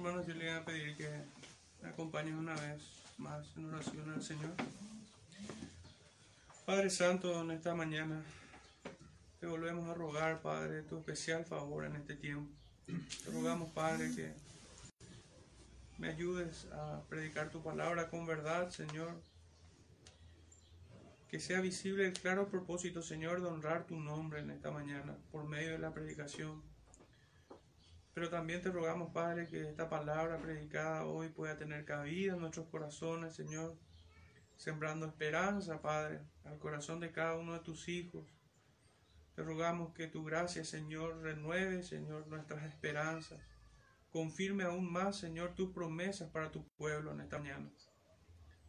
[0.00, 1.10] Hermanos, yo le voy a pedir que
[1.82, 2.82] me acompañen una vez
[3.18, 4.50] más en oración al Señor.
[6.64, 8.22] Padre Santo, en esta mañana
[9.40, 12.50] te volvemos a rogar, Padre, tu especial favor en este tiempo.
[12.86, 14.32] Te rogamos, Padre, que
[15.98, 19.20] me ayudes a predicar tu palabra con verdad, Señor.
[21.28, 25.44] Que sea visible el claro propósito, Señor, de honrar tu nombre en esta mañana por
[25.44, 26.62] medio de la predicación.
[28.12, 32.68] Pero también te rogamos, Padre, que esta palabra predicada hoy pueda tener cabida en nuestros
[32.68, 33.76] corazones, Señor,
[34.56, 38.26] sembrando esperanza, Padre, al corazón de cada uno de tus hijos.
[39.36, 43.40] Te rogamos que tu gracia, Señor, renueve, Señor, nuestras esperanzas.
[44.10, 47.70] Confirme aún más, Señor, tus promesas para tu pueblo en esta mañana.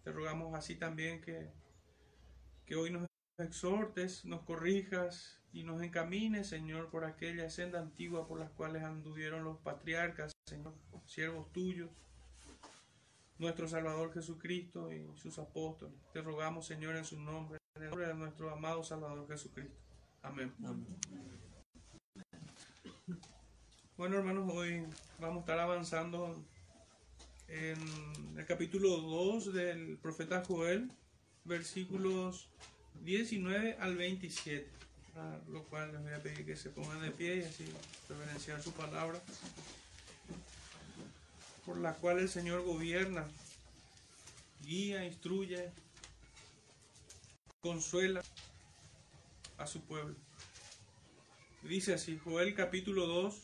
[0.04, 1.52] Te rogamos así también que,
[2.66, 3.08] que hoy nos
[3.40, 9.44] exhortes, nos corrijas y nos encamines, Señor, por aquella senda antigua por las cuales anduvieron
[9.44, 10.74] los patriarcas, Señor,
[11.05, 11.90] siervos tuyos,
[13.38, 15.96] nuestro Salvador Jesucristo y sus apóstoles.
[16.13, 19.76] Te rogamos, Señor, en su nombre, en el nombre de nuestro amado Salvador Jesucristo.
[20.21, 20.54] Amén.
[20.63, 20.85] Amén.
[23.98, 24.84] Bueno, hermanos, hoy
[25.20, 26.43] vamos a estar avanzando
[27.48, 27.77] en
[28.38, 30.90] el capítulo 2 del profeta Joel,
[31.43, 32.49] versículos
[33.04, 34.70] 19 al 27,
[35.49, 37.65] lo cual les voy a pedir que se pongan de pie y así
[38.09, 39.21] reverenciar su palabra,
[41.65, 43.26] por la cual el Señor gobierna,
[44.63, 45.70] guía, instruye,
[47.62, 48.21] consuela
[49.57, 50.15] a su pueblo.
[51.63, 53.35] Dice así, Joel capítulo 2,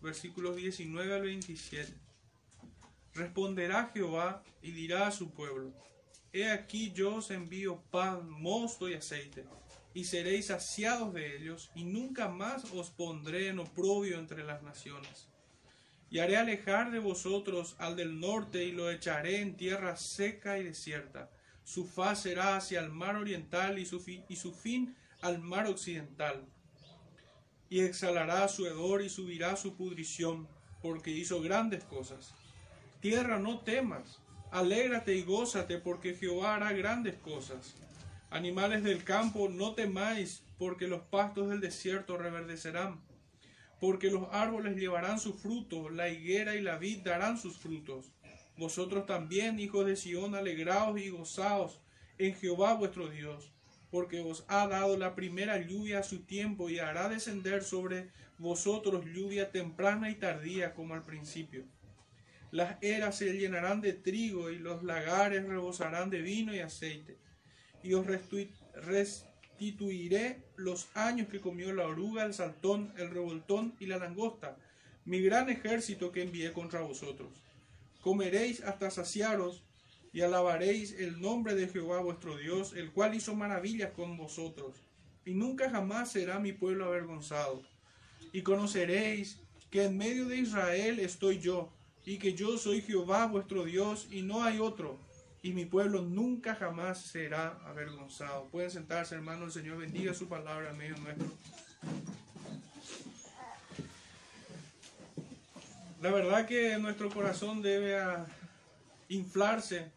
[0.00, 1.92] versículos 19 al 27.
[3.14, 5.72] Responderá Jehová y dirá a su pueblo,
[6.32, 9.44] He aquí yo os envío pan, mosto y aceite,
[9.94, 15.28] y seréis saciados de ellos, y nunca más os pondré en oprobio entre las naciones.
[16.10, 20.64] Y haré alejar de vosotros al del norte, y lo echaré en tierra seca y
[20.64, 21.30] desierta.
[21.64, 25.66] Su faz será hacia el mar oriental, y su, fin, y su fin al mar
[25.66, 26.44] occidental.
[27.68, 30.48] Y exhalará su hedor, y subirá su pudrición,
[30.82, 32.34] porque hizo grandes cosas.
[33.00, 34.20] Tierra, no temas
[34.50, 37.76] Alégrate y gózate, porque Jehová hará grandes cosas.
[38.30, 43.00] Animales del campo, no temáis, porque los pastos del desierto reverdecerán.
[43.80, 48.12] Porque los árboles llevarán su fruto, la higuera y la vid darán sus frutos.
[48.56, 51.80] Vosotros también, hijos de Sión, alegraos y gozaos
[52.18, 53.52] en Jehová vuestro Dios,
[53.90, 59.04] porque os ha dado la primera lluvia a su tiempo y hará descender sobre vosotros
[59.06, 61.64] lluvia temprana y tardía como al principio
[62.50, 67.16] las eras se llenarán de trigo y los lagares rebosarán de vino y aceite.
[67.82, 68.06] Y os
[68.74, 74.56] restituiré los años que comió la oruga, el saltón, el revoltón y la langosta,
[75.04, 77.28] mi gran ejército que envié contra vosotros.
[78.00, 79.62] Comeréis hasta saciaros
[80.12, 84.76] y alabaréis el nombre de Jehová vuestro Dios, el cual hizo maravillas con vosotros.
[85.24, 87.62] Y nunca jamás será mi pueblo avergonzado.
[88.32, 89.38] Y conoceréis
[89.70, 91.72] que en medio de Israel estoy yo
[92.04, 94.98] y que yo soy Jehová vuestro Dios y no hay otro,
[95.42, 98.48] y mi pueblo nunca jamás será avergonzado.
[98.48, 101.26] Pueden sentarse, hermano, el Señor bendiga su palabra en medio nuestro.
[106.02, 107.98] La verdad que nuestro corazón debe
[109.08, 109.90] inflarse,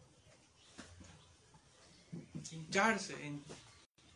[2.50, 3.14] hincharse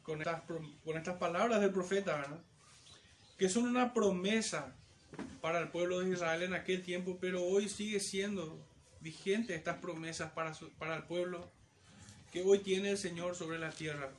[0.03, 0.43] con, estas,
[0.84, 2.27] con estas palabras del profeta,
[3.39, 4.75] que son una promesa
[5.41, 8.68] para el pueblo de Israel en aquel tiempo, pero hoy sigue siendo
[9.00, 11.50] vigente estas promesas para, para el pueblo
[12.32, 14.10] que hoy tiene el Señor sobre la tierra.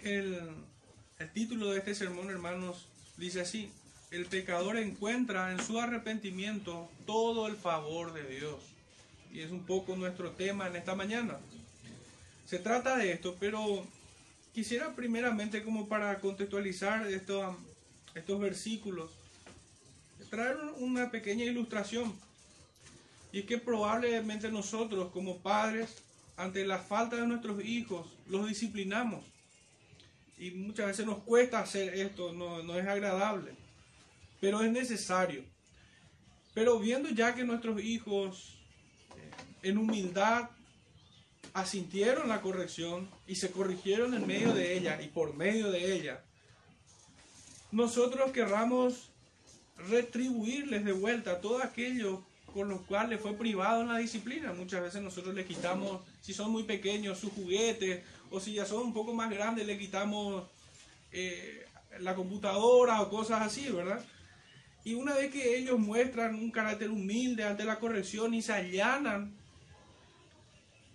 [0.00, 0.38] El,
[1.18, 2.86] el título de este sermón, hermanos,
[3.16, 3.70] dice así,
[4.10, 8.62] el pecador encuentra en su arrepentimiento todo el favor de Dios.
[9.32, 11.38] Y es un poco nuestro tema en esta mañana.
[12.46, 13.84] Se trata de esto, pero
[14.52, 17.56] quisiera primeramente como para contextualizar esto,
[18.14, 19.10] estos versículos,
[20.30, 22.14] traer una pequeña ilustración.
[23.34, 26.04] Y es que probablemente nosotros como padres,
[26.36, 29.24] ante la falta de nuestros hijos, los disciplinamos.
[30.38, 33.56] Y muchas veces nos cuesta hacer esto, no, no es agradable,
[34.40, 35.42] pero es necesario.
[36.54, 38.56] Pero viendo ya que nuestros hijos
[39.16, 40.50] eh, en humildad
[41.54, 46.22] asintieron la corrección y se corrigieron en medio de ella y por medio de ella,
[47.72, 49.10] nosotros querramos
[49.88, 52.24] retribuirles de vuelta todo aquello
[52.54, 54.52] con lo cual le fue privado en la disciplina.
[54.52, 58.84] Muchas veces nosotros le quitamos, si son muy pequeños, sus juguetes, o si ya son
[58.84, 60.44] un poco más grandes, le quitamos
[61.10, 61.66] eh,
[61.98, 64.04] la computadora o cosas así, ¿verdad?
[64.84, 69.34] Y una vez que ellos muestran un carácter humilde ante la corrección y se allanan,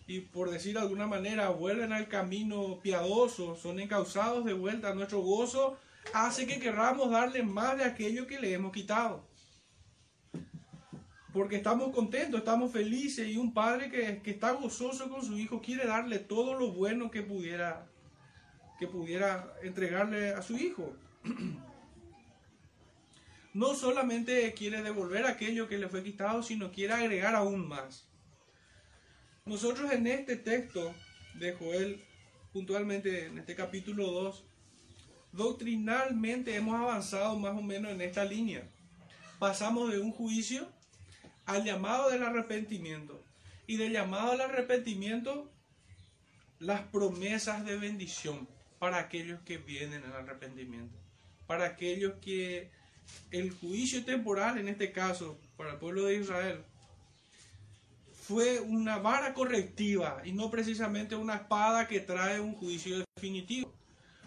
[0.07, 5.19] y por decir de alguna manera, vuelven al camino piadoso, son encausados de vuelta, nuestro
[5.19, 5.77] gozo
[6.13, 9.28] hace que querramos darle más de aquello que le hemos quitado.
[11.33, 15.61] Porque estamos contentos, estamos felices y un padre que, que está gozoso con su hijo
[15.61, 17.87] quiere darle todo lo bueno que pudiera,
[18.79, 20.93] que pudiera entregarle a su hijo.
[23.51, 28.07] No solamente quiere devolver aquello que le fue quitado, sino quiere agregar aún más.
[29.43, 30.93] Nosotros en este texto
[31.33, 32.05] de Joel,
[32.53, 34.45] puntualmente en este capítulo 2,
[35.31, 38.69] doctrinalmente hemos avanzado más o menos en esta línea.
[39.39, 40.67] Pasamos de un juicio
[41.49, 43.23] al llamado del arrepentimiento.
[43.65, 45.49] Y del llamado al arrepentimiento,
[46.59, 48.47] las promesas de bendición
[48.77, 50.95] para aquellos que vienen al arrepentimiento.
[51.47, 52.69] Para aquellos que
[53.31, 56.63] el juicio temporal, en este caso, para el pueblo de Israel,
[58.13, 63.73] fue una vara correctiva y no precisamente una espada que trae un juicio definitivo.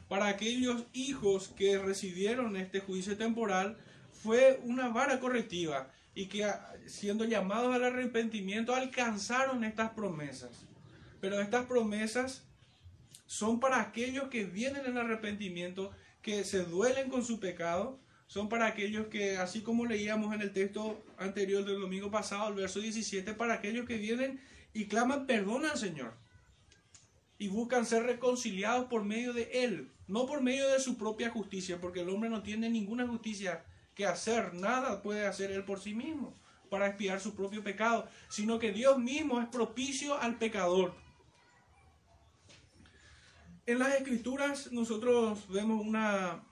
[0.09, 3.79] Para aquellos hijos que recibieron este juicio temporal,
[4.23, 6.47] fue una vara correctiva y que
[6.87, 10.67] siendo llamados al arrepentimiento alcanzaron estas promesas.
[11.21, 12.45] Pero estas promesas
[13.27, 18.67] son para aquellos que vienen en arrepentimiento, que se duelen con su pecado, son para
[18.67, 23.35] aquellos que, así como leíamos en el texto anterior del domingo pasado, el verso 17,
[23.35, 24.41] para aquellos que vienen
[24.75, 26.15] y claman perdón al Señor
[27.39, 31.81] y buscan ser reconciliados por medio de Él, no por medio de su propia justicia,
[31.81, 33.65] porque el hombre no tiene ninguna justicia
[33.95, 36.35] que hacer, nada puede hacer Él por sí mismo
[36.71, 40.95] para expiar su propio pecado, sino que Dios mismo es propicio al pecador.
[43.67, 46.43] En las escrituras nosotros vemos una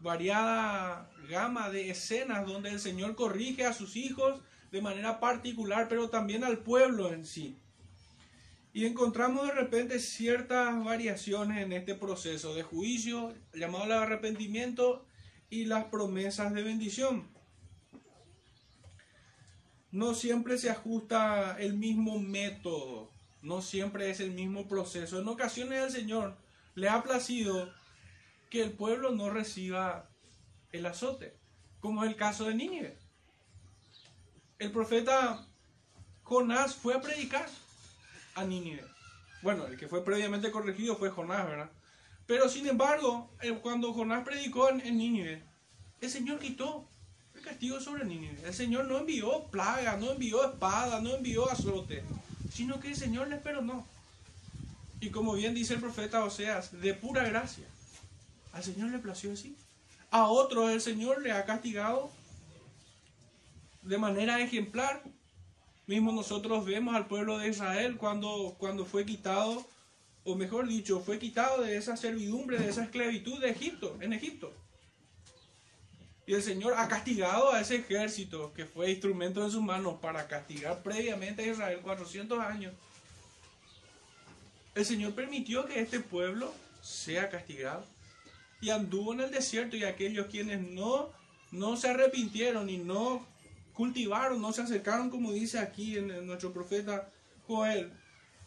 [0.00, 4.40] variada gama de escenas donde el Señor corrige a sus hijos
[4.72, 7.58] de manera particular, pero también al pueblo en sí.
[8.72, 15.06] Y encontramos de repente ciertas variaciones en este proceso de juicio, llamado al arrepentimiento
[15.50, 17.28] y las promesas de bendición.
[19.90, 23.10] No siempre se ajusta el mismo método,
[23.42, 25.20] no siempre es el mismo proceso.
[25.20, 26.36] En ocasiones el Señor
[26.74, 27.72] le ha placido
[28.50, 30.10] que el pueblo no reciba
[30.72, 31.36] el azote,
[31.80, 32.98] como es el caso de Nínive.
[34.58, 35.46] El profeta
[36.22, 37.46] Jonás fue a predicar
[38.34, 38.84] a Nínive.
[39.42, 41.70] Bueno, el que fue previamente corregido fue Jonás, ¿verdad?
[42.26, 45.42] Pero sin embargo, eh, cuando Jonás predicó en, Nínive,
[46.00, 46.86] el Señor quitó
[47.34, 48.40] el castigo sobre Nínive.
[48.44, 52.02] El Señor no envió plaga, no envió espada, no envió azote,
[52.50, 53.86] sino que el Señor les perdonó.
[55.00, 57.66] Y como bien dice el profeta Oseas, de pura gracia.
[58.52, 59.56] Al Señor le plació así.
[60.10, 62.10] A otros el Señor le ha castigado
[63.82, 65.02] de manera ejemplar.
[65.86, 69.66] Mismo nosotros vemos al pueblo de Israel cuando, cuando fue quitado,
[70.24, 74.52] o mejor dicho, fue quitado de esa servidumbre, de esa esclavitud de Egipto, en Egipto.
[76.26, 80.26] Y el Señor ha castigado a ese ejército que fue instrumento en sus manos para
[80.26, 82.72] castigar previamente a Israel 400 años.
[84.74, 87.84] El Señor permitió que este pueblo sea castigado
[88.60, 91.10] y anduvo en el desierto y aquellos quienes no,
[91.52, 93.26] no se arrepintieron y no
[93.74, 97.10] cultivaron, no se acercaron, como dice aquí en, nuestro profeta
[97.46, 97.92] Joel,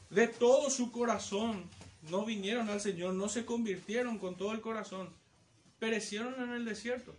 [0.10, 1.70] de todo su corazón,
[2.10, 5.10] no vinieron al Señor, no se convirtieron con todo el corazón,
[5.80, 7.16] perecieron en el desierto.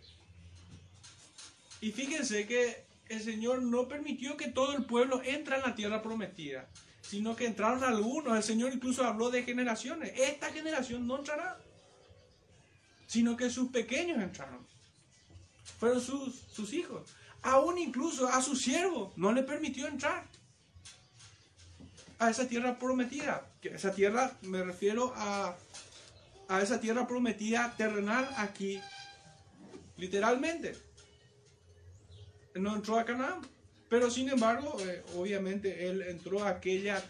[1.81, 6.01] Y fíjense que el Señor no permitió que todo el pueblo entre en la tierra
[6.01, 6.67] prometida,
[7.01, 8.35] sino que entraron algunos.
[8.35, 10.13] El Señor incluso habló de generaciones.
[10.15, 11.57] Esta generación no entrará
[13.09, 14.63] sino que sus pequeños entraron.
[15.79, 17.09] Fueron sus, sus hijos.
[17.41, 20.27] Aún incluso a su siervo no le permitió entrar
[22.19, 23.45] a esa tierra prometida.
[23.61, 25.55] Que esa tierra, me refiero a,
[26.47, 28.79] a esa tierra prometida terrenal aquí,
[29.97, 30.75] literalmente.
[32.55, 33.41] No entró a Canaán.
[33.89, 37.03] Pero sin embargo, eh, obviamente, él entró a aquella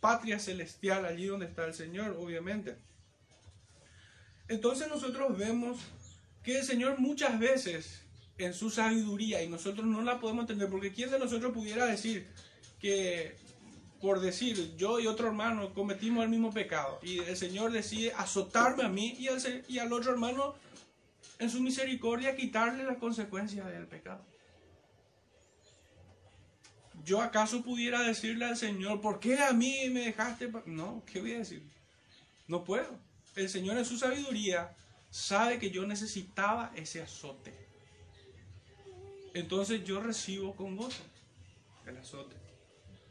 [0.00, 2.76] patria celestial, allí donde está el Señor, obviamente.
[4.48, 5.78] Entonces nosotros vemos
[6.42, 8.02] que el Señor muchas veces
[8.36, 12.26] en su sabiduría, y nosotros no la podemos entender, porque ¿quién de nosotros pudiera decir
[12.78, 13.34] que,
[14.00, 18.84] por decir, yo y otro hermano cometimos el mismo pecado, y el Señor decide azotarme
[18.84, 20.54] a mí y al, otro hermano,
[21.38, 24.24] en su misericordia, quitarle las consecuencias del pecado?
[27.04, 30.50] ¿Yo acaso pudiera decirle al Señor, ¿por qué a mí me dejaste?
[30.66, 31.62] No, ¿qué voy a decir?
[32.46, 34.74] No puedo el Señor en su sabiduría
[35.10, 37.52] sabe que yo necesitaba ese azote.
[39.34, 41.02] entonces yo recibo con gozo
[41.86, 42.36] el azote.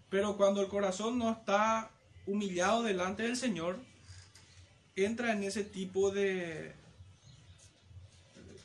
[0.10, 1.90] Pero cuando el corazón no está
[2.26, 3.78] humillado delante del Señor,
[4.96, 6.74] entra en ese tipo de,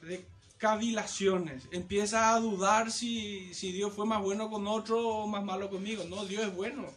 [0.02, 0.24] de
[0.58, 1.64] cavilaciones.
[1.72, 6.04] Empieza a dudar si, si Dios fue más bueno con otro o más malo conmigo.
[6.04, 6.88] No, Dios es bueno.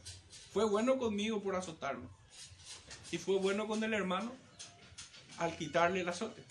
[0.54, 2.08] Fue bueno conmigo por azotarme.
[3.12, 4.32] Y fue bueno con el hermano
[5.38, 6.44] al quitarle el azote.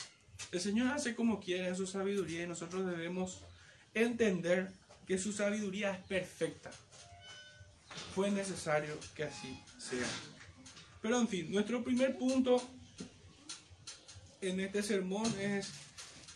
[0.53, 3.41] El Señor hace como quiere en su sabiduría y nosotros debemos
[3.95, 4.71] entender
[5.07, 6.71] que su sabiduría es perfecta.
[8.15, 10.07] Fue necesario que así sea.
[11.03, 12.63] Pero en fin, nuestro primer punto
[14.41, 15.71] en este sermón es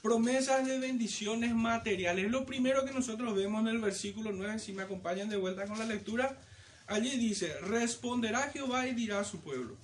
[0.02, 2.30] promesas de bendiciones materiales.
[2.30, 5.78] Lo primero que nosotros vemos en el versículo 9, si me acompañan de vuelta con
[5.78, 6.38] la lectura,
[6.86, 9.76] allí dice, responderá Jehová y dirá a su pueblo,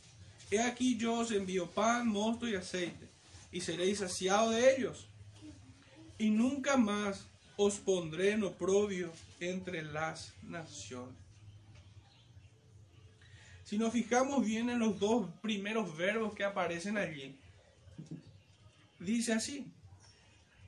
[0.51, 3.09] he aquí yo os envío pan, mosto y aceite,
[3.53, 5.07] y seréis saciados de ellos,
[6.19, 7.27] y nunca más
[7.57, 11.24] os pondré en oprobio entre las naciones.
[13.75, 17.37] Si nos fijamos bien en los dos primeros verbos que aparecen allí,
[19.01, 19.67] dice así,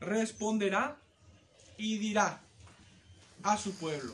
[0.00, 0.98] responderá
[1.78, 2.42] y dirá
[3.44, 4.12] a su pueblo.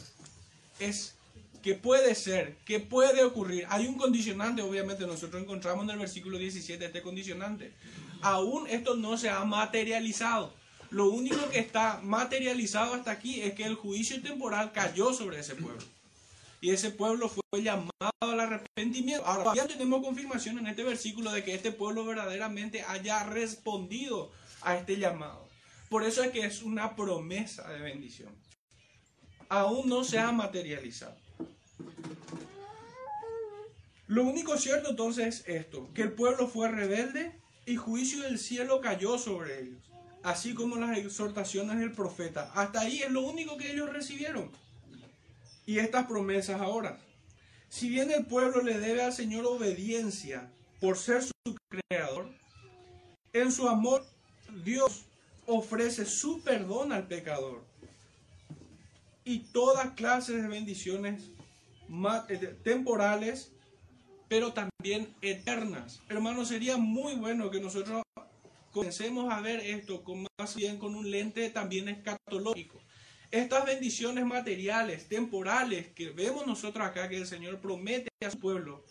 [0.79, 1.15] Es
[1.63, 3.65] que puede ser, que puede ocurrir.
[3.71, 7.73] Hay un condicionante, obviamente nosotros encontramos en el versículo 17 este condicionante.
[8.21, 10.53] Aún esto no se ha materializado.
[10.91, 15.55] Lo único que está materializado hasta aquí es que el juicio temporal cayó sobre ese
[15.55, 15.83] pueblo.
[16.63, 17.91] Y ese pueblo fue llamado
[18.21, 19.27] al arrepentimiento.
[19.27, 24.77] Ahora ya tenemos confirmación en este versículo de que este pueblo verdaderamente haya respondido a
[24.77, 25.49] este llamado.
[25.91, 28.33] Por eso es que es una promesa de bendición.
[29.49, 31.17] Aún no se ha materializado.
[34.07, 38.81] Lo único cierto entonces es esto, que el pueblo fue rebelde y juicio del cielo
[38.81, 39.91] cayó sobre ellos,
[40.23, 42.53] así como las exhortaciones del profeta.
[42.55, 44.53] Hasta ahí es lo único que ellos recibieron.
[45.73, 46.99] Y estas promesas ahora.
[47.71, 50.53] Si bien el pueblo le debe al Señor obediencia
[50.83, 52.29] por ser su creador,
[53.33, 54.05] en su amor
[54.67, 55.07] Dios
[55.47, 57.65] ofrece su perdón al pecador
[59.25, 61.31] y toda clase de bendiciones
[62.29, 63.51] eh, temporales,
[64.29, 66.03] pero también eternas.
[66.11, 68.03] Hermanos, sería muy bueno que nosotros
[68.73, 72.79] comencemos a ver esto con más bien con un lente también escatológico.
[73.33, 78.85] Estas bendiciones materiales, temporales que vemos nosotros acá que el Señor promete a su pueblo,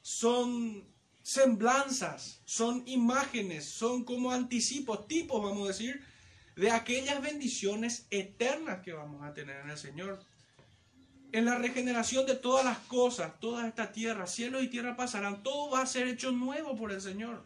[0.00, 0.88] son
[1.22, 6.00] semblanzas, son imágenes, son como anticipos, tipos, vamos a decir,
[6.54, 10.24] de aquellas bendiciones eternas que vamos a tener en el Señor
[11.32, 15.70] en la regeneración de todas las cosas, toda esta tierra, cielo y tierra pasarán, todo
[15.70, 17.44] va a ser hecho nuevo por el Señor.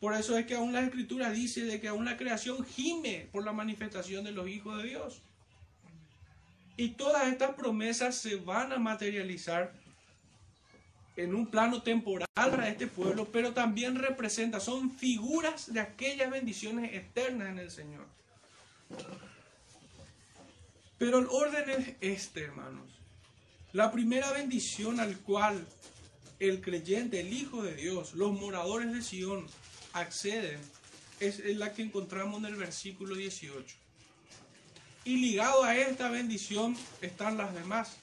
[0.00, 3.44] Por eso es que aún la escritura dice de que aún la creación gime por
[3.44, 5.22] la manifestación de los hijos de Dios.
[6.76, 9.72] Y todas estas promesas se van a materializar
[11.16, 16.92] en un plano temporal para este pueblo, pero también representa, son figuras de aquellas bendiciones
[16.92, 18.06] eternas en el Señor.
[20.98, 22.90] Pero el orden es este, hermanos.
[23.72, 25.64] La primera bendición al cual
[26.40, 29.46] el creyente, el Hijo de Dios, los moradores de Sion
[29.94, 30.60] acceden,
[31.20, 33.76] es la que encontramos en el versículo 18.
[35.04, 37.96] Y ligado a esta bendición están las demás.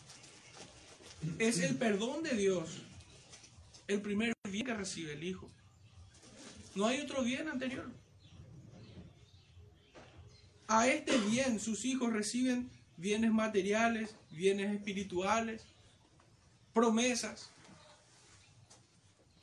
[1.39, 2.79] Es el perdón de Dios,
[3.88, 5.50] el primer bien que recibe el Hijo.
[6.75, 7.89] No hay otro bien anterior.
[10.67, 15.63] A este bien sus hijos reciben bienes materiales, bienes espirituales,
[16.74, 17.50] promesas.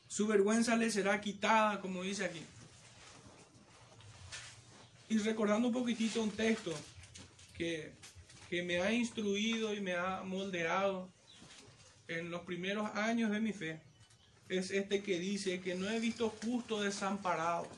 [0.09, 2.43] Su vergüenza le será quitada, como dice aquí.
[5.11, 6.75] Y recordando un poquitito un texto
[7.57, 7.93] que,
[8.51, 11.09] que me ha instruido y me ha moldeado
[12.09, 13.81] en los primeros años de mi fe,
[14.49, 17.69] es este que dice que no he visto justo desamparado,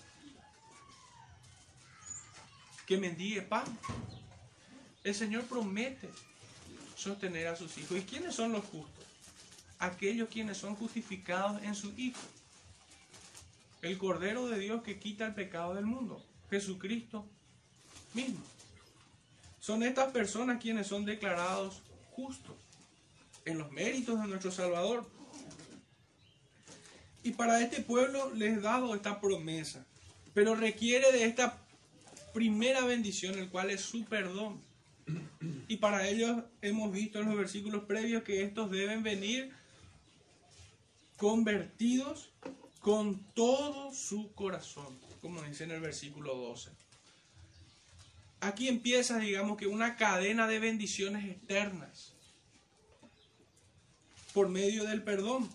[2.87, 3.65] que mendigue pan.
[5.03, 6.09] El Señor promete
[6.97, 7.99] sostener a sus hijos.
[7.99, 9.05] ¿Y quiénes son los justos?
[9.81, 12.21] Aquellos quienes son justificados en su Hijo.
[13.83, 16.25] El Cordero de Dios que quita el pecado del mundo.
[16.51, 17.27] Jesucristo
[18.15, 18.41] mismo.
[19.59, 21.83] Son estas personas quienes son declarados
[22.13, 22.57] justos
[23.45, 25.09] en los méritos de nuestro Salvador.
[27.23, 29.87] Y para este pueblo les he dado esta promesa,
[30.33, 31.59] pero requiere de esta
[32.33, 34.63] primera bendición, el cual es su perdón.
[35.69, 39.53] Y para ellos hemos visto en los versículos previos que estos deben venir
[41.21, 42.33] convertidos
[42.81, 46.71] con todo su corazón, como dice en el versículo 12.
[48.41, 52.15] aquí empieza, digamos que una cadena de bendiciones externas
[54.33, 55.47] por medio del perdón.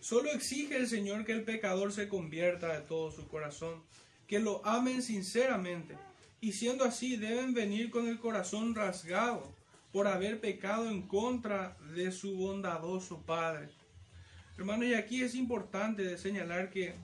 [0.00, 3.84] Solo exige el Señor que el pecador se convierta de todo su corazón,
[4.26, 5.98] que lo amen sinceramente,
[6.40, 9.52] y siendo así deben venir con el corazón rasgado
[9.92, 13.68] por haber pecado en contra de su bondadoso Padre.
[14.56, 16.94] Hermanos, y aquí es importante señalar que,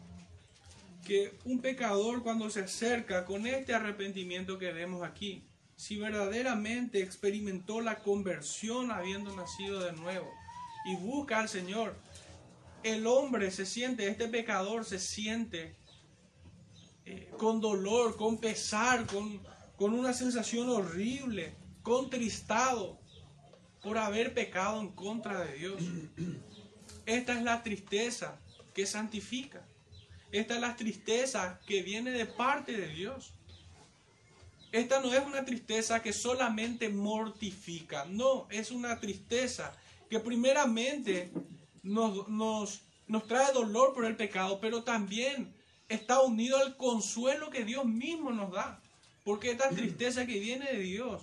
[1.06, 5.42] que un pecador cuando se acerca con este arrepentimiento que vemos aquí,
[5.76, 10.30] si verdaderamente experimentó la conversión habiendo nacido de nuevo
[10.84, 11.96] y busca al Señor,
[12.82, 15.74] el hombre se siente, este pecador se siente
[17.06, 19.40] eh, con dolor, con pesar, con,
[19.76, 22.98] con una sensación horrible, contristado
[23.82, 25.82] por haber pecado en contra de Dios.
[27.06, 28.40] Esta es la tristeza
[28.72, 29.66] que santifica.
[30.32, 33.34] Esta es la tristeza que viene de parte de Dios.
[34.72, 39.72] Esta no es una tristeza que solamente mortifica, no, es una tristeza
[40.10, 41.30] que primeramente
[41.84, 45.54] nos, nos, nos trae dolor por el pecado, pero también
[45.88, 48.80] está unido al consuelo que Dios mismo nos da.
[49.24, 51.22] Porque esta tristeza que viene de Dios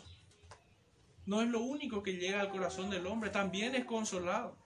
[1.25, 4.58] no es lo único que llega al corazón del hombre, también es consolado.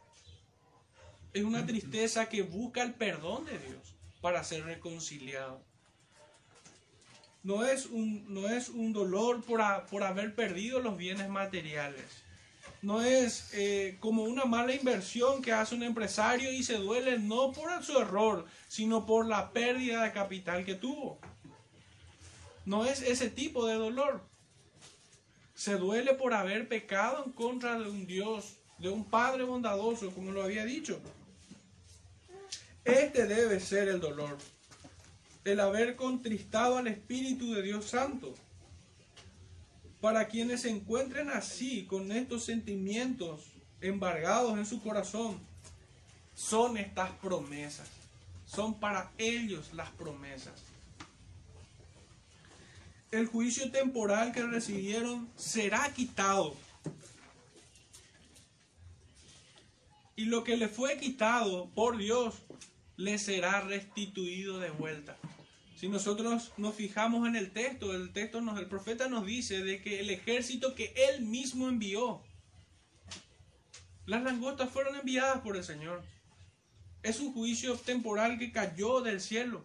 [1.34, 5.62] Es una tristeza que busca el perdón de Dios para ser reconciliado.
[7.44, 12.25] No es un, no es un dolor por, por haber perdido los bienes materiales
[12.86, 17.52] no es eh, como una mala inversión que hace un empresario y se duele no
[17.52, 21.18] por su error, sino por la pérdida de capital que tuvo.
[22.64, 24.22] No es ese tipo de dolor.
[25.56, 30.32] Se duele por haber pecado en contra de un Dios, de un Padre bondadoso, como
[30.32, 31.02] lo había dicho.
[32.84, 34.38] Este debe ser el dolor,
[35.44, 38.36] el haber contristado al Espíritu de Dios Santo
[40.06, 43.42] para quienes se encuentren así, con estos sentimientos
[43.82, 45.40] embargados en su corazón,
[46.36, 47.90] son estas promesas.
[48.46, 50.62] Son para ellos las promesas.
[53.10, 56.56] El juicio temporal que recibieron será quitado.
[60.16, 62.36] Y lo que le fue quitado por Dios
[62.96, 65.18] le será restituido de vuelta.
[65.86, 69.84] Si nosotros nos fijamos en el texto, el texto nos, el profeta nos dice de
[69.84, 72.24] que el ejército que él mismo envió,
[74.08, 76.04] las langostas fueron enviadas por el Señor.
[77.04, 79.64] Es un juicio temporal que cayó del cielo.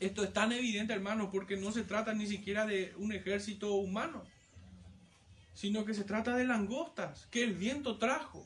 [0.00, 4.24] Esto es tan evidente, hermano, porque no se trata ni siquiera de un ejército humano,
[5.54, 8.44] sino que se trata de langostas que el viento trajo.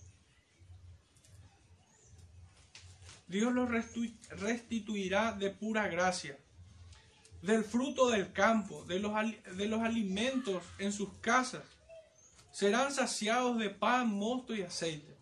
[3.28, 6.38] Dios los restituirá de pura gracia,
[7.42, 9.12] del fruto del campo, de los,
[9.56, 11.64] de los alimentos en sus casas.
[12.52, 15.16] Serán saciados de pan, mosto y aceite.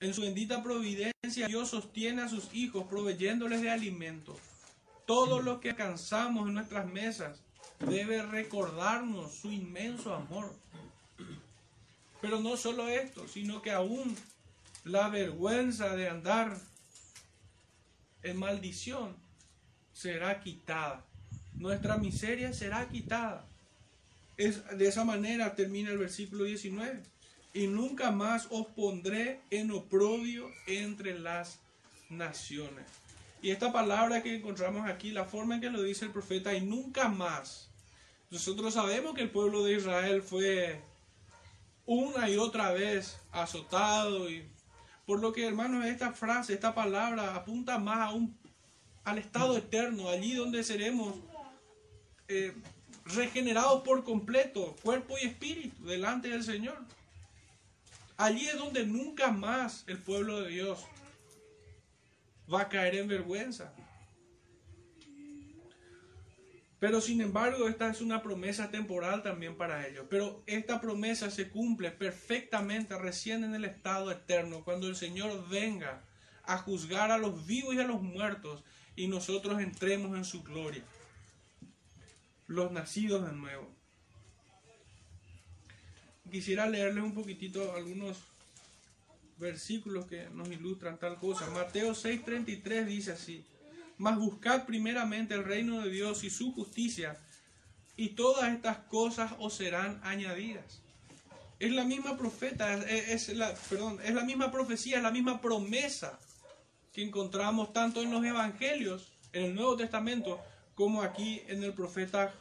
[0.00, 4.38] En su bendita providencia Dios sostiene a sus hijos proveyéndoles de alimento.
[5.06, 7.40] Todo lo que alcanzamos en nuestras mesas
[7.80, 10.54] debe recordarnos su inmenso amor.
[12.20, 14.16] Pero no solo esto, sino que aún
[14.84, 16.58] la vergüenza de andar
[18.22, 19.16] en maldición
[19.92, 21.04] será quitada.
[21.54, 23.46] Nuestra miseria será quitada.
[24.36, 27.02] Es, de esa manera termina el versículo 19.
[27.54, 31.58] Y nunca más os pondré en oprobio entre las
[32.10, 32.84] naciones.
[33.42, 36.60] Y esta palabra que encontramos aquí, la forma en que lo dice el profeta, y
[36.60, 37.70] nunca más.
[38.30, 40.80] Nosotros sabemos que el pueblo de Israel fue
[41.86, 44.46] una y otra vez azotado y
[45.08, 48.36] por lo que, hermanos, esta frase, esta palabra apunta más a un,
[49.04, 51.14] al estado eterno, allí donde seremos
[52.28, 52.54] eh,
[53.06, 56.76] regenerados por completo, cuerpo y espíritu, delante del Señor.
[58.18, 60.84] Allí es donde nunca más el pueblo de Dios
[62.52, 63.72] va a caer en vergüenza.
[66.80, 70.06] Pero sin embargo, esta es una promesa temporal también para ellos.
[70.08, 76.04] Pero esta promesa se cumple perfectamente recién en el estado eterno, cuando el Señor venga
[76.44, 78.62] a juzgar a los vivos y a los muertos
[78.94, 80.84] y nosotros entremos en su gloria.
[82.46, 83.68] Los nacidos de nuevo.
[86.30, 88.18] Quisiera leerles un poquitito algunos
[89.38, 91.50] versículos que nos ilustran tal cosa.
[91.50, 93.44] Mateo 6:33 dice así
[93.98, 97.18] mas buscad primeramente el reino de Dios y su justicia,
[97.96, 100.80] y todas estas cosas os serán añadidas.
[101.58, 106.18] Es la misma profeta, es, la, perdón, es la misma profecía, es la misma promesa
[106.92, 110.40] que encontramos tanto en los evangelios, en el Nuevo Testamento,
[110.76, 112.32] como aquí en el profeta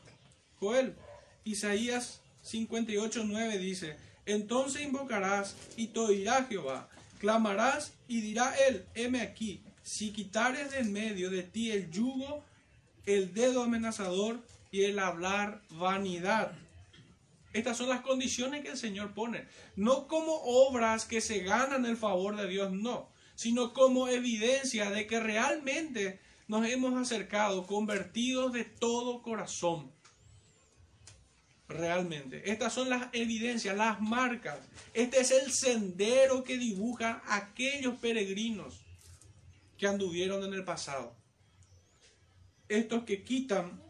[0.60, 0.96] Joel.
[1.44, 9.22] Isaías 58, 9 dice, entonces invocarás y te oirá Jehová, clamarás y dirá él, heme
[9.22, 12.44] aquí, si quitares de en medio de ti el yugo,
[13.06, 16.52] el dedo amenazador y el hablar vanidad.
[17.54, 19.48] Estas son las condiciones que el Señor pone.
[19.78, 25.08] No como obras que se ganan el favor de Dios, no, sino como evidencia de
[25.08, 26.20] que realmente
[26.50, 29.90] nos hemos acercado convertidos de todo corazón.
[31.70, 32.52] Realmente.
[32.52, 34.60] Estas son las evidencias, las marcas.
[34.94, 38.82] Este es el sendero que dibujan aquellos peregrinos
[39.78, 41.16] que anduvieron en el pasado.
[42.68, 43.82] Estos que quitan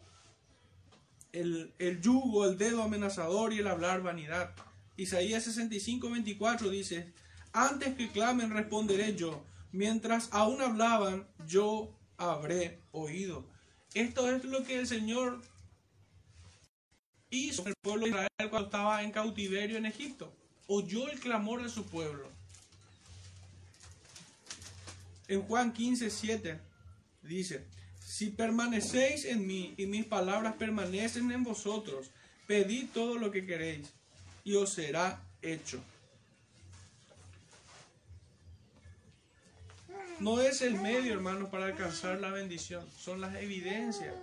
[1.32, 4.54] el, yugo, el dedo amenazador y el hablar vanidad.
[4.96, 7.14] Isaías 65, 24 dice,
[7.54, 13.46] antes que clamen responderé yo, mientras aún hablaban yo habré oído.
[13.94, 15.42] Esto es lo que el Señor
[17.30, 20.34] hizo el pueblo de Israel cuando estaba en cautiverio en Egipto.
[20.68, 22.37] Oyó el clamor de su pueblo.
[25.28, 26.60] En Juan 15, 7
[27.24, 27.66] dice,
[28.00, 32.10] si permanecéis en mí y mis palabras permanecen en vosotros,
[32.48, 33.94] pedid todo lo que queréis
[34.44, 35.84] y os será hecho.
[40.20, 44.16] No es el medio, hermanos, para alcanzar la bendición, son las evidencias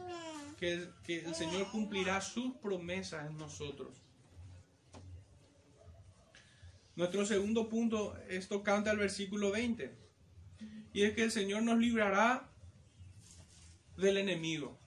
[0.58, 3.90] que, el Señor cumplirá sus promesas en nosotros.
[6.96, 10.03] Nuestro segundo punto es tocante al versículo 20.
[10.94, 12.48] Y es que el Señor nos librará
[13.98, 14.78] del enemigo.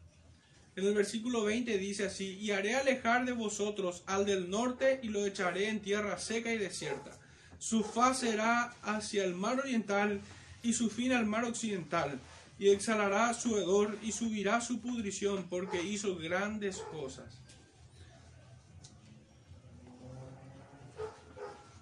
[0.77, 5.09] En el versículo 20 dice así, y haré alejar de vosotros al del norte y
[5.09, 7.17] lo echaré en tierra seca y desierta.
[7.59, 10.21] Su faz será hacia el mar oriental
[10.63, 12.19] y su fin al mar occidental,
[12.59, 17.39] y exhalará su hedor y subirá su pudrición porque hizo grandes cosas.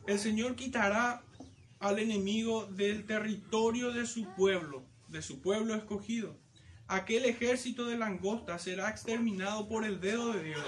[0.07, 1.24] El Señor quitará
[1.85, 6.35] al enemigo del territorio de su pueblo, de su pueblo escogido
[6.87, 10.65] aquel ejército de langosta será exterminado por el dedo de Dios.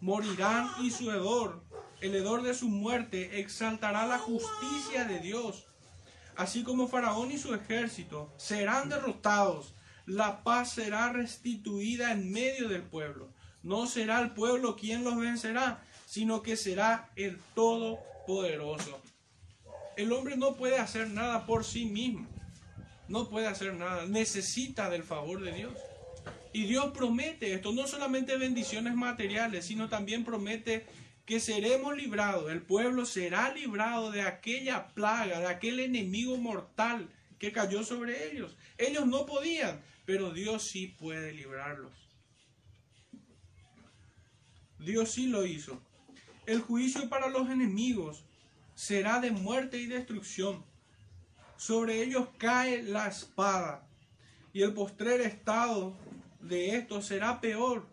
[0.00, 1.62] Morirán y su hedor,
[2.00, 5.66] el hedor de su muerte, exaltará la justicia de Dios.
[6.36, 9.74] Así como Faraón y su ejército serán derrotados,
[10.06, 13.28] la paz será restituida en medio del pueblo.
[13.62, 19.02] No será el pueblo quien los vencerá, sino que será el Todopoderoso.
[20.00, 22.26] El hombre no puede hacer nada por sí mismo
[23.10, 25.74] no puede hacer nada, necesita del favor de Dios.
[26.52, 30.86] Y Dios promete esto, no solamente bendiciones materiales, sino también promete
[31.26, 37.08] que seremos librados, el pueblo será librado de aquella plaga, de aquel enemigo mortal
[37.38, 38.56] que cayó sobre ellos.
[38.78, 41.92] Ellos no podían, pero Dios sí puede librarlos.
[44.78, 45.82] Dios sí lo hizo.
[46.46, 48.24] El juicio para los enemigos
[48.80, 50.64] será de muerte y destrucción
[51.58, 53.86] sobre ellos cae la espada,
[54.54, 55.94] y el postrer estado
[56.40, 57.86] de esto será peor.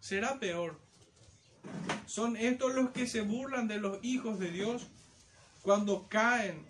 [0.00, 0.80] Será peor.
[2.06, 4.86] Son estos los que se burlan de los hijos de Dios
[5.60, 6.66] cuando caen,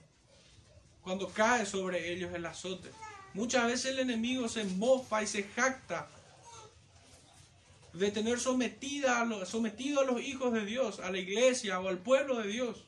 [1.00, 2.90] cuando cae sobre ellos el azote.
[3.34, 6.08] Muchas veces el enemigo se mofa y se jacta
[7.94, 11.98] de tener sometida a sometido a los hijos de Dios, a la iglesia o al
[11.98, 12.86] pueblo de Dios.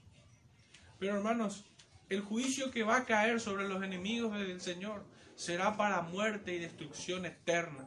[0.98, 1.64] Pero hermanos,
[2.08, 5.04] el juicio que va a caer sobre los enemigos del Señor
[5.36, 7.86] será para muerte y destrucción eterna.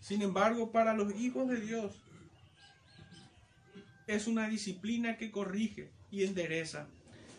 [0.00, 1.92] Sin embargo, para los hijos de Dios
[4.06, 6.86] es una disciplina que corrige y endereza.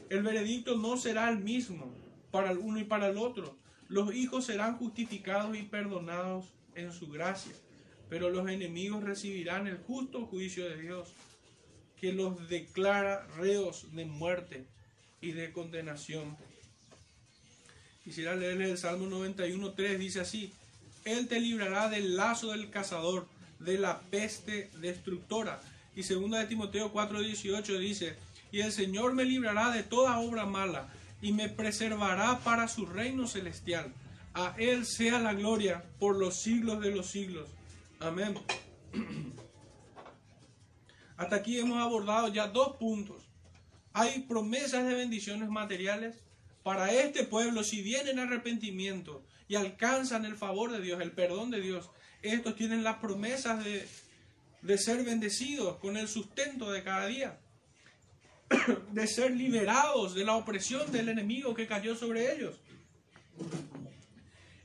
[0.10, 1.94] El veredicto no será el mismo
[2.32, 3.58] para el uno y para el otro.
[3.88, 7.54] Los hijos serán justificados y perdonados en su gracia,
[8.10, 11.10] pero los enemigos recibirán el justo juicio de Dios,
[12.00, 14.66] que los declara reos de muerte
[15.22, 16.38] y de condenación.
[18.04, 20.54] Quisiera leerle el Salmo 91.3, dice así,
[21.04, 23.28] Él te librará del lazo del cazador,
[23.60, 25.62] de la peste destructora.
[25.96, 28.16] Y segunda de Timoteo 4.18 dice,
[28.52, 30.88] y el Señor me librará de toda obra mala
[31.22, 33.92] y me preservará para su reino celestial.
[34.34, 37.50] A Él sea la gloria por los siglos de los siglos.
[38.00, 38.36] Amén.
[41.18, 43.28] Hasta aquí hemos abordado ya dos puntos
[43.98, 46.18] hay promesas de bendiciones materiales
[46.62, 51.62] para este pueblo si vienen arrepentimiento y alcanzan el favor de Dios, el perdón de
[51.62, 51.90] Dios.
[52.22, 53.88] Estos tienen las promesas de,
[54.62, 57.40] de ser bendecidos con el sustento de cada día,
[58.92, 62.60] de ser liberados de la opresión del enemigo que cayó sobre ellos.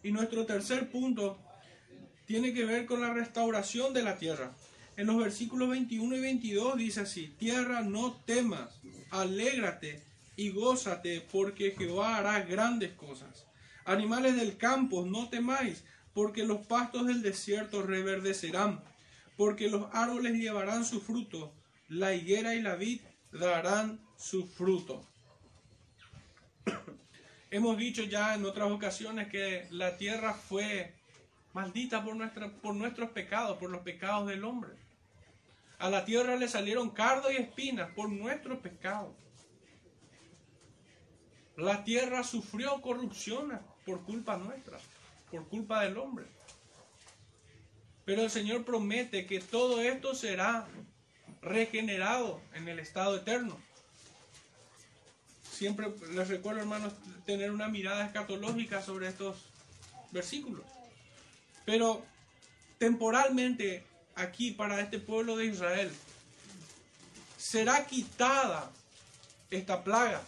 [0.03, 1.39] Y nuestro tercer punto
[2.27, 4.53] tiene que ver con la restauración de la tierra.
[4.97, 8.81] En los versículos 21 y 22 dice así, tierra no temas,
[9.11, 10.03] alégrate
[10.37, 13.47] y gózate, porque Jehová hará grandes cosas.
[13.85, 18.83] Animales del campo, no temáis, porque los pastos del desierto reverdecerán,
[19.37, 21.55] porque los árboles llevarán su fruto,
[21.89, 23.01] la higuera y la vid
[23.33, 25.07] darán su fruto.
[27.51, 30.95] Hemos dicho ya en otras ocasiones que la tierra fue
[31.53, 34.73] maldita por, nuestra, por nuestros pecados, por los pecados del hombre.
[35.79, 39.15] A la tierra le salieron cardos y espinas por nuestros pecados.
[41.57, 44.79] La tierra sufrió corrupción por culpa nuestra,
[45.31, 46.27] por culpa del hombre.
[48.05, 50.67] Pero el Señor promete que todo esto será
[51.41, 53.59] regenerado en el estado eterno
[55.63, 56.93] siempre les recuerdo, hermanos,
[57.25, 59.45] tener una mirada escatológica sobre estos
[60.11, 60.65] versículos.
[61.65, 62.05] Pero
[62.79, 65.91] temporalmente aquí para este pueblo de Israel
[67.39, 68.71] será quitada
[69.51, 70.23] esta plaga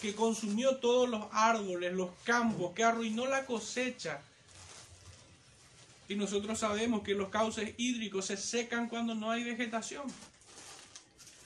[0.00, 4.20] que consumió todos los árboles, los campos, que arruinó la cosecha.
[6.08, 10.04] Y nosotros sabemos que los cauces hídricos se secan cuando no hay vegetación.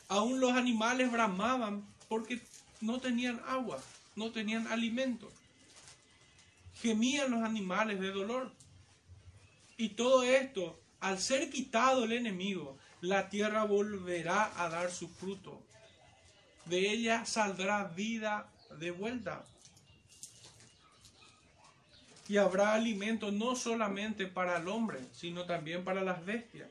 [0.08, 2.40] Aún los animales bramaban porque
[2.80, 3.78] no tenían agua,
[4.14, 5.30] no tenían alimento.
[6.80, 8.52] Gemían los animales de dolor.
[9.82, 15.60] Y todo esto, al ser quitado el enemigo, la tierra volverá a dar su fruto.
[16.66, 19.44] De ella saldrá vida de vuelta.
[22.28, 26.70] Y habrá alimento no solamente para el hombre, sino también para las bestias.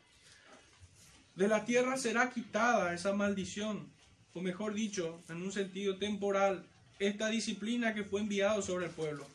[1.36, 3.92] De la tierra será quitada esa maldición
[4.34, 6.66] o mejor dicho, en un sentido temporal,
[6.98, 9.28] esta disciplina que fue enviado sobre el pueblo.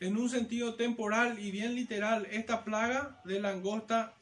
[0.00, 4.14] En un sentido temporal y bien literal, esta plaga de langosta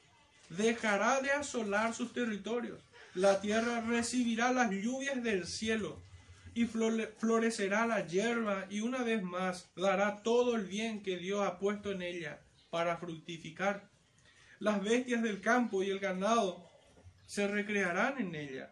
[0.51, 2.81] dejará de asolar sus territorios.
[3.15, 6.01] La tierra recibirá las lluvias del cielo
[6.55, 11.59] y florecerá la hierba y una vez más dará todo el bien que Dios ha
[11.59, 13.89] puesto en ella para fructificar.
[14.61, 16.65] Las bestias del campo y el ganado
[17.27, 18.71] se recrearán en ella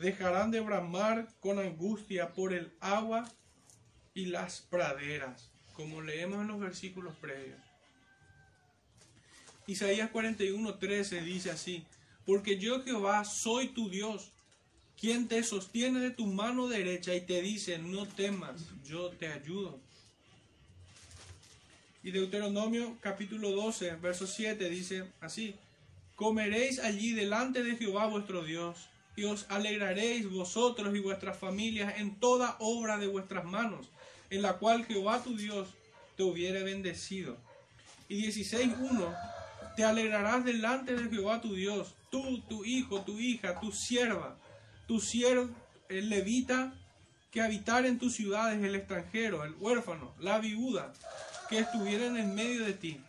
[0.00, 3.30] dejarán de bramar con angustia por el agua
[4.14, 5.50] y las praderas,
[5.80, 7.58] como leemos en los versículos previos.
[9.66, 11.86] Isaías 41:13 dice así,
[12.26, 14.30] porque yo Jehová soy tu Dios,
[14.98, 19.80] quien te sostiene de tu mano derecha y te dice, no temas, yo te ayudo.
[22.02, 25.54] Y Deuteronomio capítulo 12, verso 7 dice así,
[26.14, 32.20] comeréis allí delante de Jehová vuestro Dios y os alegraréis vosotros y vuestras familias en
[32.20, 33.88] toda obra de vuestras manos,
[34.30, 35.68] en la cual Jehová tu Dios
[36.16, 37.36] te hubiere bendecido.
[38.08, 39.16] Y 16.1,
[39.76, 44.36] te alegrarás delante de Jehová tu Dios, tú, tu hijo, tu hija, tu sierva,
[44.86, 45.50] tu siervo,
[45.88, 46.72] el levita,
[47.30, 50.92] que habitar en tus ciudades, el extranjero, el huérfano, la viuda,
[51.48, 53.00] que estuvieran en medio de ti,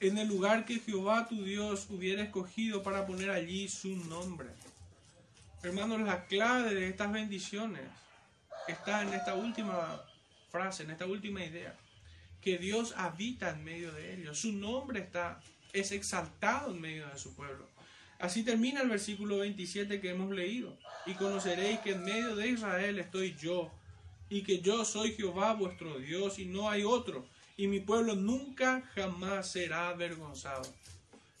[0.00, 4.48] en el lugar que Jehová tu Dios hubiera escogido para poner allí su nombre.
[5.62, 7.82] Hermanos, la clave de estas bendiciones
[8.66, 10.02] está en esta última
[10.52, 11.74] frase, en esta última idea,
[12.42, 14.38] que Dios habita en medio de ellos.
[14.38, 15.40] Su nombre está,
[15.72, 17.66] es exaltado en medio de su pueblo.
[18.18, 20.76] Así termina el versículo 27 que hemos leído.
[21.06, 23.72] Y conoceréis que en medio de Israel estoy yo,
[24.28, 28.82] y que yo soy Jehová vuestro Dios, y no hay otro, y mi pueblo nunca
[28.94, 30.62] jamás será avergonzado.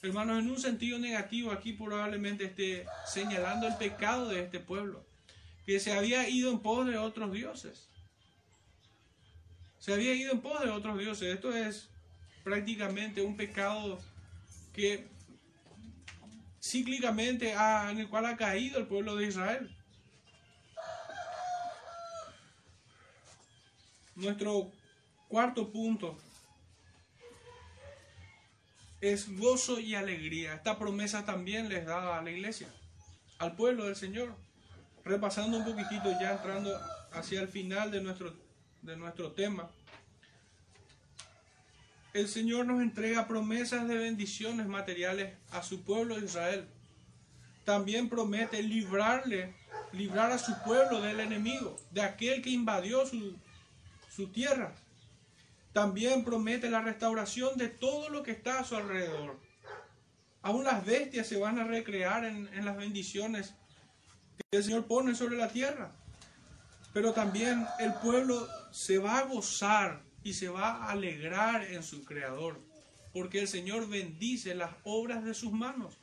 [0.02, 5.04] Hermanos, en un sentido negativo aquí probablemente esté señalando el pecado de este pueblo,
[5.64, 7.91] que se había ido en pos de otros dioses.
[9.82, 11.34] Se había ido en pos de otros dioses.
[11.34, 11.88] Esto es
[12.44, 13.98] prácticamente un pecado
[14.72, 15.08] que
[16.62, 19.76] cíclicamente en el cual ha caído el pueblo de Israel.
[24.14, 24.70] Nuestro
[25.26, 26.16] cuarto punto
[29.00, 30.54] es gozo y alegría.
[30.54, 32.68] Esta promesa también les da a la iglesia,
[33.38, 34.36] al pueblo del Señor.
[35.04, 36.70] Repasando un poquitito, ya entrando
[37.10, 38.32] hacia el final de nuestro,
[38.82, 39.70] de nuestro tema.
[42.12, 46.66] El Señor nos entrega promesas de bendiciones materiales a su pueblo Israel.
[47.64, 49.54] También promete librarle,
[49.92, 53.34] librar a su pueblo del enemigo, de aquel que invadió su,
[54.10, 54.74] su tierra
[55.72, 59.38] también promete la restauración de todo lo que está a su alrededor.
[60.42, 63.54] Aún las bestias se van a recrear en las bendiciones
[64.36, 65.92] que el Señor pone sobre la tierra.
[66.92, 72.04] Pero también el pueblo se va a gozar y se va a alegrar en su
[72.04, 72.60] Creador,
[73.12, 75.98] porque el Señor bendice las obras de sus manos.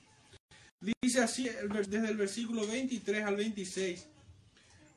[1.01, 1.49] Dice así
[1.89, 4.07] desde el versículo 23 al 26,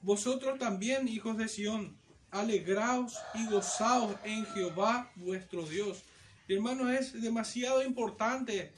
[0.03, 1.97] Vosotros también, hijos de Sión,
[2.33, 6.03] alegraos y gozaos en Jehová vuestro Dios.
[6.49, 8.73] Hermanos, es demasiado importante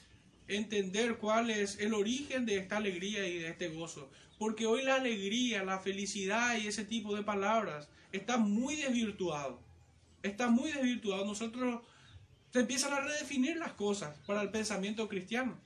[0.47, 4.11] entender cuál es el origen de esta alegría y de este gozo.
[4.37, 9.59] Porque hoy la alegría, la felicidad y ese tipo de palabras está muy desvirtuado.
[10.23, 11.25] Está muy desvirtuado.
[11.25, 11.81] Nosotros
[12.51, 15.57] se empiezan a redefinir las cosas para el pensamiento cristiano.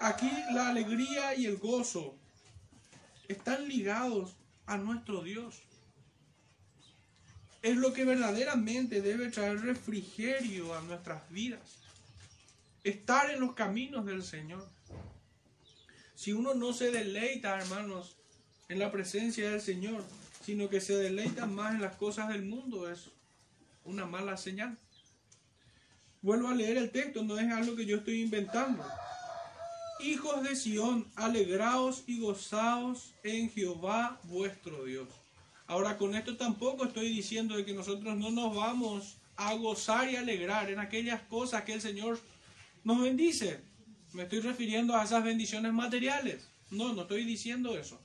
[0.00, 2.14] Aquí la alegría y el gozo
[3.28, 5.62] están ligados a nuestro Dios.
[7.62, 11.78] Es lo que verdaderamente debe traer refrigerio a nuestras vidas.
[12.84, 14.68] Estar en los caminos del Señor.
[16.16, 18.16] Si uno no se deleita, hermanos,
[18.68, 20.02] en la presencia del Señor,
[20.44, 23.10] sino que se deleita más en las cosas del mundo, es
[23.84, 24.76] una mala señal.
[26.22, 28.82] Vuelvo a leer el texto, no es algo que yo estoy inventando.
[30.00, 35.08] Hijos de Sión, alegraos y gozaos en Jehová vuestro Dios.
[35.66, 40.16] Ahora con esto tampoco estoy diciendo de que nosotros no nos vamos a gozar y
[40.16, 42.18] alegrar en aquellas cosas que el Señor
[42.84, 43.60] nos bendice.
[44.16, 46.48] Me estoy refiriendo a esas bendiciones materiales.
[46.70, 48.00] No, no estoy diciendo eso.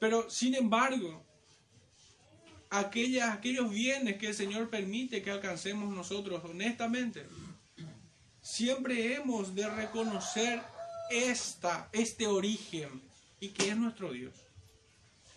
[0.00, 1.24] Pero sin embargo,
[2.70, 7.24] aquellas, aquellos bienes que el Señor permite que alcancemos nosotros honestamente,
[8.42, 10.60] siempre hemos de reconocer
[11.08, 13.00] esta, este origen
[13.38, 14.34] y que es nuestro Dios.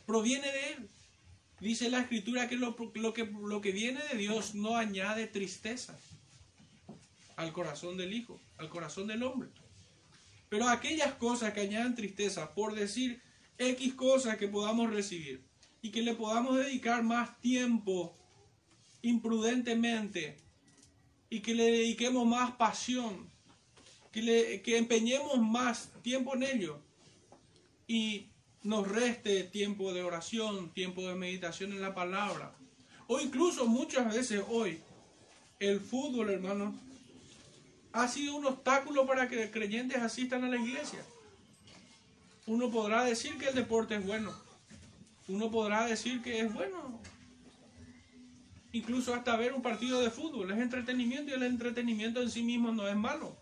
[0.08, 0.90] Proviene de Él.
[1.60, 2.76] Dice la escritura que lo,
[3.14, 5.96] que lo que viene de Dios no añade tristeza
[7.42, 9.50] al corazón del Hijo, al corazón del hombre.
[10.50, 13.22] Pero aquellas cosas que añadan tristeza, por decir
[13.58, 15.44] X cosas que podamos recibir
[15.82, 18.16] y que le podamos dedicar más tiempo
[19.02, 20.38] imprudentemente
[21.30, 23.30] y que le dediquemos más pasión,
[24.12, 26.80] que, le, que empeñemos más tiempo en ello
[27.88, 28.28] y
[28.64, 32.54] nos reste tiempo de oración, tiempo de meditación en la palabra.
[33.08, 34.80] O incluso muchas veces hoy,
[35.60, 36.76] el fútbol, hermano,
[37.94, 41.04] ha sido un obstáculo para que creyentes asistan a la iglesia.
[42.48, 44.34] Uno podrá decir que el deporte es bueno.
[45.28, 47.00] Uno podrá decir que es bueno.
[48.74, 52.72] Incluso hasta ver un partido de fútbol es entretenimiento y el entretenimiento en sí mismo
[52.72, 53.38] no es malo.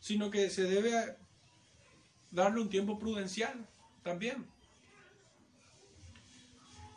[0.00, 1.16] Sino que se debe
[2.30, 3.66] darle un tiempo prudencial
[4.02, 4.46] también.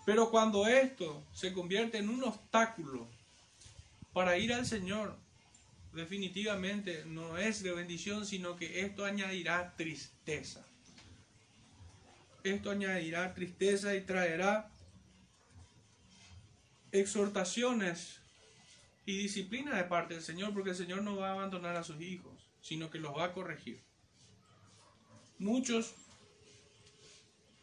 [0.06, 3.08] Pero cuando esto se convierte en un obstáculo
[4.14, 5.18] para ir al Señor,
[5.94, 10.66] definitivamente no es de bendición, sino que esto añadirá tristeza.
[12.44, 14.70] Esto añadirá tristeza y traerá
[16.92, 18.20] exhortaciones
[19.06, 22.02] y disciplina de parte del Señor, porque el Señor no va a abandonar a sus
[22.02, 23.80] hijos, sino que los va a corregir.
[25.40, 25.94] Muchos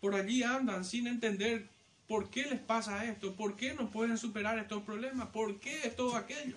[0.00, 1.68] por allí andan sin entender
[2.06, 5.96] por qué les pasa esto, por qué no pueden superar estos problemas, por qué es
[5.96, 6.56] todo aquello.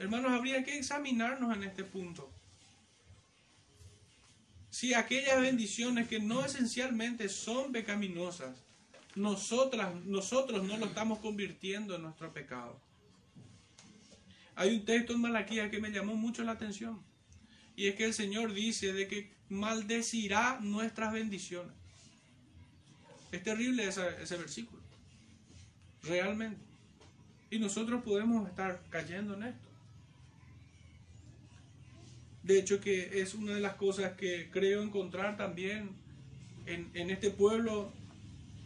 [0.00, 2.32] Hermanos, habría que examinarnos en este punto.
[4.70, 8.56] Si aquellas bendiciones que no esencialmente son pecaminosas,
[9.14, 12.80] nosotras, nosotros no lo estamos convirtiendo en nuestro pecado.
[14.54, 17.02] Hay un texto en Malaquía que me llamó mucho la atención.
[17.76, 21.74] Y es que el Señor dice de que maldecirá nuestras bendiciones.
[23.32, 24.80] Es terrible ese versículo.
[26.04, 26.62] Realmente.
[27.50, 29.69] Y nosotros podemos estar cayendo en esto.
[32.42, 35.90] De hecho que es una de las cosas que creo encontrar también
[36.66, 37.92] en, este pueblo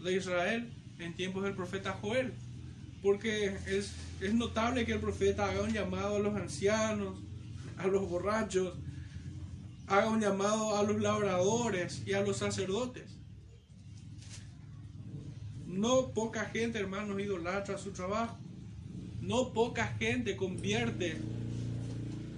[0.03, 2.33] de Israel en tiempos del profeta Joel.
[3.03, 7.18] Porque es, es notable que el profeta haga un llamado a los ancianos,
[7.77, 8.75] a los borrachos,
[9.87, 13.05] haga un llamado a los labradores y a los sacerdotes.
[15.66, 18.39] No poca gente, hermanos, idolatra su trabajo.
[19.20, 21.16] No poca gente convierte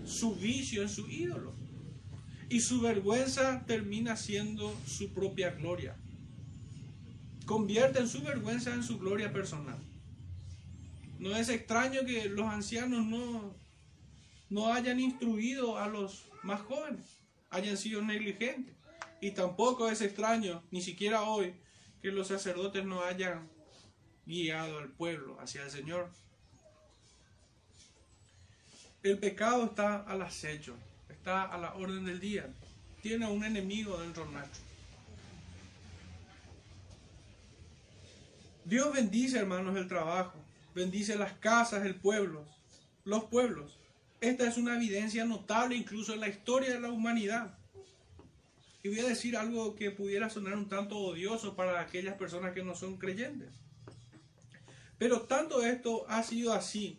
[0.06, 1.52] su vicio en su ídolo.
[2.48, 5.96] Y su vergüenza termina siendo su propia gloria.
[7.44, 9.78] Convierten su vergüenza en su gloria personal.
[11.18, 13.54] No es extraño que los ancianos no,
[14.48, 17.18] no hayan instruido a los más jóvenes,
[17.50, 18.76] hayan sido negligentes.
[19.20, 21.54] Y tampoco es extraño, ni siquiera hoy,
[22.02, 23.48] que los sacerdotes no hayan
[24.26, 26.12] guiado al pueblo hacia el Señor.
[29.06, 30.74] El pecado está al acecho,
[31.08, 32.52] está a la orden del día.
[33.02, 34.60] Tiene un enemigo dentro nuestro.
[38.64, 40.34] Dios bendice, hermanos, el trabajo,
[40.74, 42.44] bendice las casas, el pueblo,
[43.04, 43.78] los pueblos.
[44.20, 47.56] Esta es una evidencia notable incluso en la historia de la humanidad.
[48.82, 52.64] Y voy a decir algo que pudiera sonar un tanto odioso para aquellas personas que
[52.64, 53.50] no son creyentes.
[54.98, 56.98] Pero tanto esto ha sido así,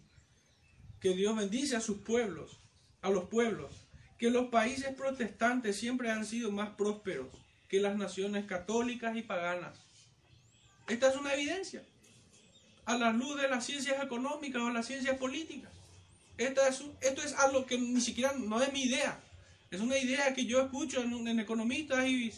[1.00, 2.60] que Dios bendice a sus pueblos,
[3.02, 3.88] a los pueblos,
[4.18, 7.28] que los países protestantes siempre han sido más prósperos
[7.68, 9.78] que las naciones católicas y paganas.
[10.88, 11.84] Esta es una evidencia.
[12.86, 15.72] A la luz de las ciencias económicas o las ciencias políticas.
[16.38, 19.20] Esta es, esto es algo que ni siquiera no es mi idea.
[19.70, 22.32] Es una idea que yo escucho en, economistas y,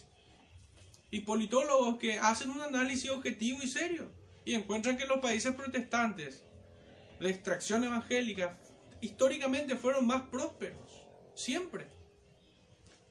[1.12, 4.10] y politólogos que hacen un análisis objetivo y serio
[4.46, 6.44] y encuentran que los países protestantes
[7.20, 8.58] de extracción evangélica
[9.02, 11.06] históricamente fueron más prósperos.
[11.36, 11.88] Siempre.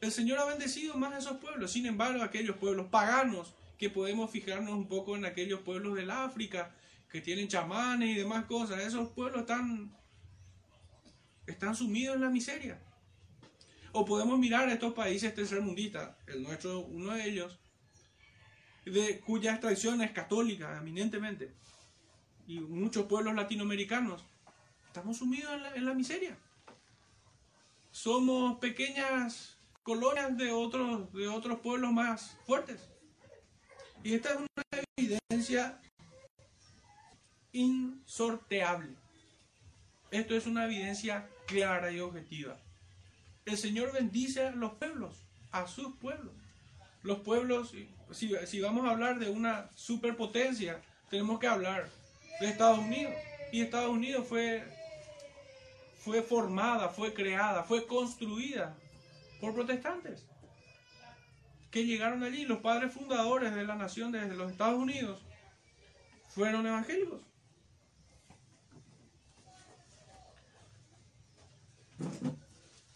[0.01, 1.73] El Señor ha bendecido más a esos pueblos.
[1.73, 6.75] Sin embargo, aquellos pueblos paganos que podemos fijarnos un poco en aquellos pueblos del África
[7.11, 8.81] que tienen chamanes y demás cosas.
[8.81, 9.97] Esos pueblos están,
[11.47, 12.81] están sumidos en la miseria.
[13.93, 17.59] O podemos mirar a estos países tercermundistas, el nuestro, uno de ellos,
[18.85, 21.55] de cuya extracción es católica, eminentemente,
[22.49, 24.25] y muchos pueblos latinoamericanos,
[24.87, 26.37] estamos sumidos en la, miseria.
[27.91, 32.81] Somos pequeñas colonias de otros, de otros pueblos más fuertes.
[34.03, 35.79] Y esta es una evidencia
[37.53, 38.95] insorteable.
[40.11, 42.59] Esto es una evidencia clara y objetiva.
[43.45, 45.23] El Señor bendice a los pueblos,
[45.53, 46.33] a sus pueblos.
[47.03, 47.75] Los pueblos,
[48.13, 50.81] si, si vamos a hablar de una superpotencia,
[51.11, 51.91] tenemos que hablar
[52.41, 53.15] de Estados Unidos.
[53.53, 54.63] Y Estados Unidos fue,
[55.97, 58.77] fue formada, fue creada, fue construida
[59.41, 60.29] por protestantes
[61.71, 65.21] que llegaron allí, los padres fundadores de la nación desde los Estados Unidos,
[66.29, 67.21] fueron evangélicos.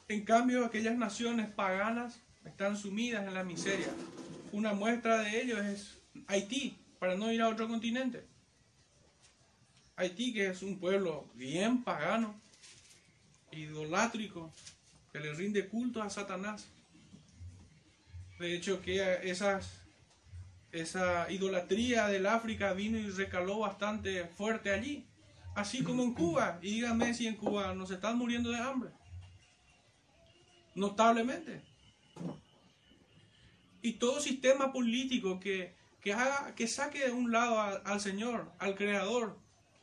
[0.08, 3.88] En cambio, aquellas naciones paganas están sumidas en la miseria.
[4.52, 8.26] Una muestra de ello es Haití, para no ir a otro continente.
[9.96, 12.34] Haití, que es un pueblo bien pagano,
[13.50, 14.52] idolátrico,
[15.12, 16.66] que le rinde culto a Satanás.
[18.38, 19.20] De hecho, que
[20.72, 25.06] esa idolatría del África vino y recaló bastante fuerte allí.
[25.54, 26.58] Así como en Cuba.
[26.62, 28.90] Y díganme si en Cuba nos están muriendo de hambre.
[30.74, 31.60] Notablemente.
[33.82, 38.74] Y todo sistema político que, que, haga, que saque de un lado al Señor, al
[38.74, 39.36] Creador,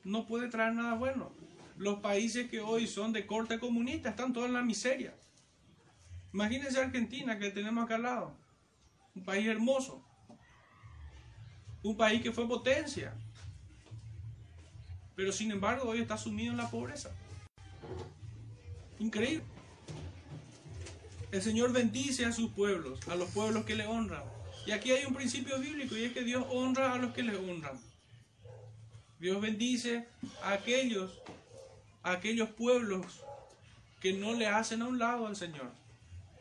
[0.03, 1.31] no puede traer nada bueno.
[1.77, 5.13] Los países que hoy son de corte comunista están todos en la miseria.
[6.33, 8.37] Imagínense Argentina que tenemos acá al lado
[9.15, 10.03] un país hermoso,
[11.83, 13.13] un país que fue potencia,
[15.15, 17.11] pero sin embargo hoy está sumido en la pobreza.
[18.99, 19.43] Increíble.
[21.31, 24.23] El Señor bendice a sus pueblos, a los pueblos que le honran.
[24.65, 27.35] Y aquí hay un principio bíblico y es que Dios honra a los que le
[27.35, 27.79] honran.
[29.19, 30.07] Dios bendice
[30.43, 31.11] a aquellos,
[32.03, 33.05] a aquellos pueblos
[33.99, 35.69] que no le hacen a un lado al Señor,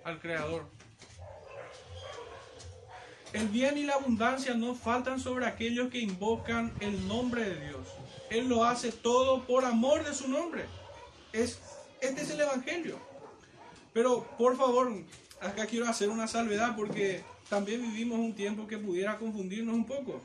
[0.04, 0.64] al Creador.
[3.32, 7.88] El bien y la abundancia no faltan sobre aquellos que invocan el nombre de Dios.
[8.30, 10.64] Él lo hace todo por amor de su nombre.
[11.32, 11.60] Es,
[12.00, 12.98] este es el Evangelio.
[13.92, 14.92] Pero por favor,
[15.40, 20.22] acá quiero hacer una salvedad porque también vivimos un tiempo que pudiera confundirnos un poco.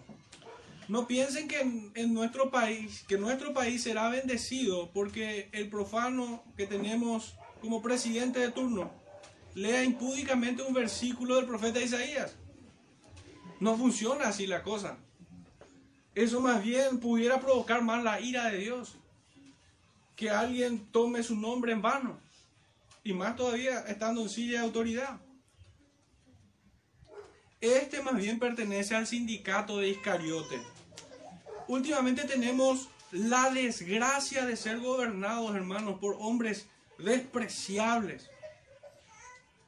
[0.87, 6.67] No piensen que en, nuestro país, que nuestro país será bendecido porque el profano que
[6.67, 8.91] tenemos como presidente de turno
[9.55, 12.35] lea impúdicamente un versículo del profeta Isaías.
[13.59, 14.97] No funciona así la cosa.
[16.15, 18.95] Eso más bien pudiera provocar más la ira de Dios.
[20.15, 22.19] Que alguien tome su nombre en vano.
[23.03, 25.19] Y más todavía estando en silla de autoridad.
[27.61, 30.72] Este más bien pertenece al sindicato de Iscariote.
[31.67, 38.29] Últimamente tenemos la desgracia de ser gobernados, hermanos, por hombres despreciables.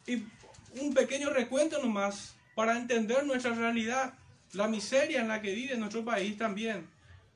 [0.08, 0.24] Y
[0.80, 4.14] un pequeño recuento nomás para entender nuestra realidad,
[4.54, 6.88] la miseria en la que vive nuestro país también.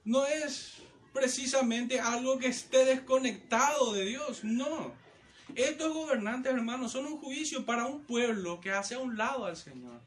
[0.05, 0.77] No es
[1.13, 4.93] precisamente algo que esté desconectado de Dios, no.
[5.55, 9.57] Estos gobernantes, hermanos, son un juicio para un pueblo que hace a un lado al
[9.57, 9.99] Señor.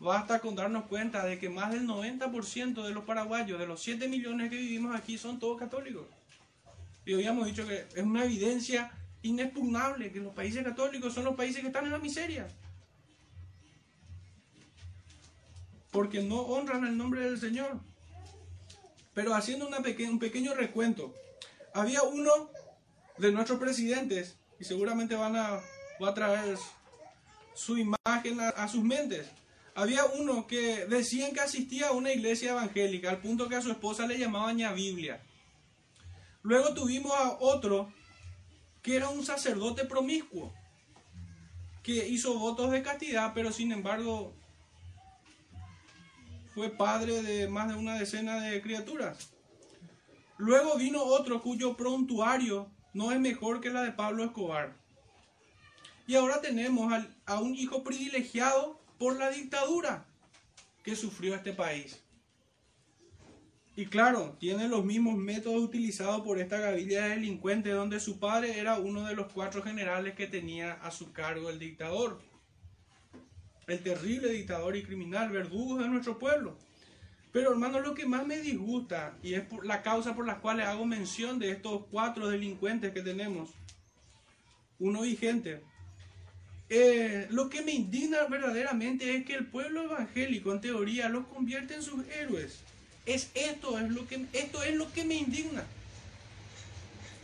[0.00, 4.08] Basta con darnos cuenta de que más del 90% de los paraguayos, de los 7
[4.08, 6.06] millones que vivimos aquí, son todos católicos.
[7.04, 8.92] Y habíamos dicho que es una evidencia
[9.22, 12.48] inexpugnable que los países católicos son los países que están en la miseria.
[15.90, 17.80] Porque no honran el nombre del Señor.
[19.14, 21.12] Pero haciendo un pequeño recuento,
[21.74, 22.30] había uno
[23.18, 25.60] de nuestros presidentes, y seguramente van a,
[26.02, 26.56] va a traer
[27.54, 29.26] su imagen a, sus mentes.
[29.78, 33.70] Había uno que decían que asistía a una iglesia evangélica, al punto que a su
[33.70, 35.22] esposa le llamaban ña Biblia.
[36.42, 37.92] Luego tuvimos a otro
[38.82, 40.52] que era un sacerdote promiscuo,
[41.84, 44.34] que hizo votos de castidad, pero sin embargo
[46.56, 49.30] fue padre de más de una decena de criaturas.
[50.38, 54.74] Luego vino otro cuyo prontuario no es mejor que la de Pablo Escobar.
[56.08, 56.92] Y ahora tenemos
[57.26, 60.06] a un hijo privilegiado por la dictadura
[60.82, 62.02] que sufrió este país.
[63.76, 68.58] Y claro, tiene los mismos métodos utilizados por esta gavilla de delincuentes, donde su padre
[68.58, 72.20] era uno de los cuatro generales que tenía a su cargo el dictador.
[73.68, 76.58] El terrible dictador y criminal, verdugo de nuestro pueblo.
[77.30, 80.60] Pero hermano, lo que más me disgusta, y es por la causa por la cual
[80.60, 83.50] hago mención de estos cuatro delincuentes que tenemos,
[84.80, 85.62] uno vigente,
[86.70, 91.74] eh, lo que me indigna verdaderamente es que el pueblo evangélico, en teoría, los convierte
[91.74, 92.58] en sus héroes.
[93.06, 95.64] Es esto, es lo que, esto es lo que me indigna.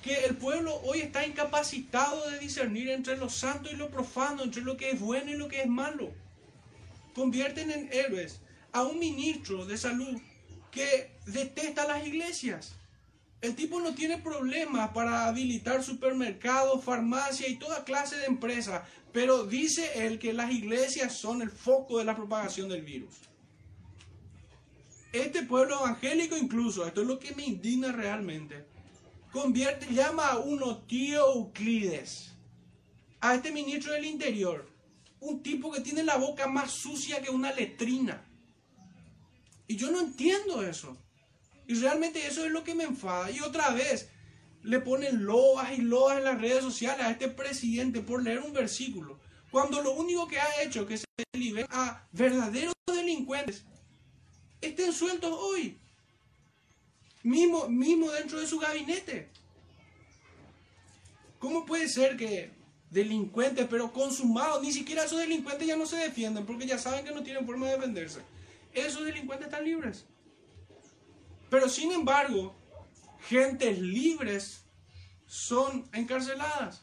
[0.03, 4.63] Que el pueblo hoy está incapacitado de discernir entre lo santo y lo profano, entre
[4.63, 6.11] lo que es bueno y lo que es malo.
[7.15, 8.41] Convierten en héroes
[8.73, 10.21] a un ministro de salud
[10.71, 12.75] que detesta las iglesias.
[13.41, 18.83] El tipo no tiene problemas para habilitar supermercados, farmacia y toda clase de empresas,
[19.15, 23.15] pero dice él que las iglesias son el foco de la propagación del virus.
[25.13, 28.67] Este pueblo evangélico incluso, esto es lo que me indigna realmente,
[29.31, 32.33] convierte, llama a uno tío Euclides,
[33.21, 34.69] a este ministro del Interior,
[35.21, 38.27] un tipo que tiene la boca más sucia que una letrina.
[39.69, 40.99] Y yo no entiendo eso.
[41.69, 43.31] Y realmente eso es lo que me enfada.
[43.31, 44.11] Y otra vez,
[44.65, 48.55] le ponen loas y loas en las redes sociales a este presidente por leer un
[48.55, 49.21] versículo.
[49.51, 51.05] Cuando lo único que ha hecho que se
[51.35, 53.65] libera a verdaderos delincuentes
[54.63, 55.79] estén sueltos hoy.
[57.23, 59.29] Mismo, mismo dentro de su gabinete.
[61.39, 62.51] ¿Cómo puede ser que
[62.89, 67.13] delincuentes, pero consumados, ni siquiera esos delincuentes ya no se defienden porque ya saben que
[67.13, 68.21] no tienen forma de defenderse?
[68.73, 70.07] Esos delincuentes están libres.
[71.51, 72.55] Pero sin embargo,
[73.29, 74.65] gentes libres
[75.27, 76.83] son encarceladas.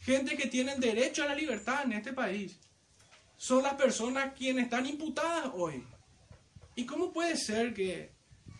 [0.00, 2.58] Gente que tienen derecho a la libertad en este país.
[3.36, 5.84] Son las personas quienes están imputadas hoy.
[6.74, 8.12] ¿Y cómo puede ser que,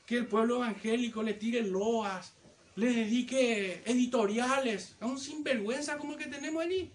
[0.09, 2.35] el pueblo evangélico le tire loas,
[2.77, 6.91] le dedique editoriales a un sinvergüenza como el que tenemos allí?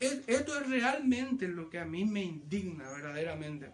[0.00, 3.72] Esto es realmente lo que a mí me indigna verdaderamente.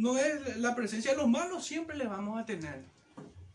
[0.00, 2.84] No es la presencia de los malos, siempre le vamos a tener.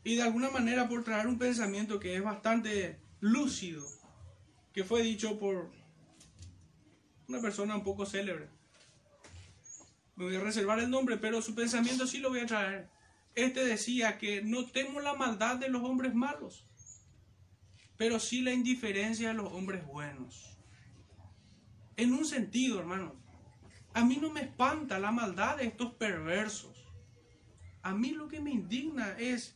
[0.03, 3.83] Y de alguna manera por traer un pensamiento que es bastante lúcido,
[4.73, 5.71] que fue dicho por
[7.27, 8.55] una persona un poco célebre
[10.15, 12.89] me voy a reservar el nombre, pero su pensamiento sí lo voy a traer.
[13.35, 16.65] Este decía que no temo la maldad de los hombres malos,
[17.97, 20.57] pero sí la indiferencia de los hombres buenos.
[21.97, 23.15] En un sentido, hermano,
[23.95, 26.85] a mí no me espanta la maldad de estos perversos.
[27.81, 29.55] A mí lo que me indigna es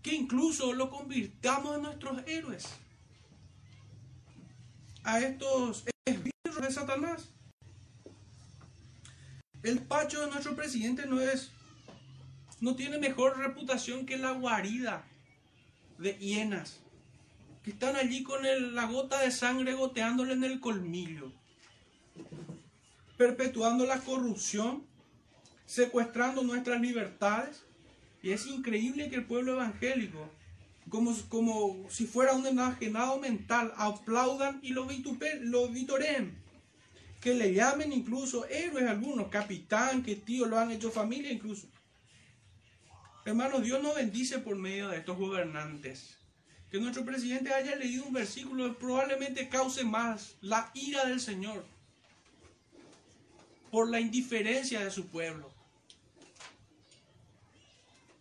[0.00, 2.68] que incluso lo convirtamos en nuestros héroes.
[5.02, 7.30] A estos esbirros de Satanás.
[9.64, 11.50] El pacho de nuestro presidente no es,
[12.60, 15.04] no tiene mejor reputación que la guarida
[15.98, 16.80] de hienas
[17.64, 18.40] que están allí con
[18.74, 21.32] la gota de sangre goteándole en el colmillo,
[23.20, 24.86] perpetuando la corrupción,
[25.66, 27.66] secuestrando nuestras libertades.
[28.22, 30.26] Y es increíble que el pueblo evangélico,
[30.88, 34.88] como, como si fuera un enajenado mental, aplaudan y lo,
[35.42, 36.34] lo vitoreen
[37.20, 41.68] que le llamen incluso héroes algunos, capitán, que tío, lo han hecho familia incluso.
[43.26, 46.16] Hermanos, Dios nos bendice por medio de estos gobernantes.
[46.70, 51.66] Que nuestro presidente haya leído un versículo probablemente cause más la ira del Señor
[53.70, 55.52] por la indiferencia de su pueblo.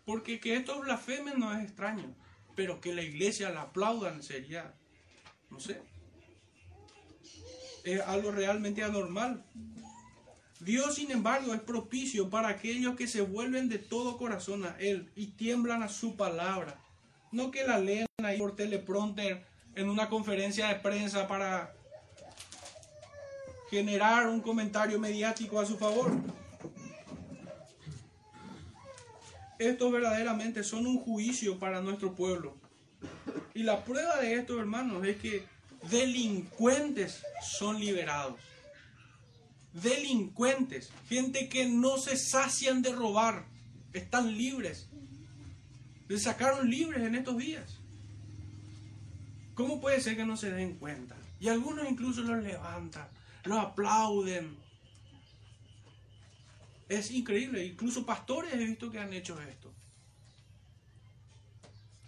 [0.05, 2.15] Porque que estos blasfemen no es extraño,
[2.55, 4.73] pero que la iglesia la aplaudan sería,
[5.49, 5.81] no sé,
[7.83, 9.45] es algo realmente anormal.
[10.59, 15.09] Dios, sin embargo, es propicio para aquellos que se vuelven de todo corazón a Él
[15.15, 16.81] y tiemblan a su palabra.
[17.31, 19.45] No que la leen ahí por teleprompter
[19.75, 21.73] en una conferencia de prensa para
[23.69, 26.11] generar un comentario mediático a su favor.
[29.57, 32.55] Estos verdaderamente son un juicio para nuestro pueblo.
[33.53, 35.45] Y la prueba de esto, hermanos, es que
[35.89, 38.39] delincuentes son liberados.
[39.73, 43.45] Delincuentes, gente que no se sacian de robar,
[43.93, 44.89] están libres.
[46.07, 47.79] Les sacaron libres en estos días.
[49.53, 51.17] ¿Cómo puede ser que no se den cuenta?
[51.39, 53.07] Y algunos incluso los levantan,
[53.43, 54.57] los aplauden.
[56.87, 59.73] Es increíble, incluso pastores he visto que han hecho esto.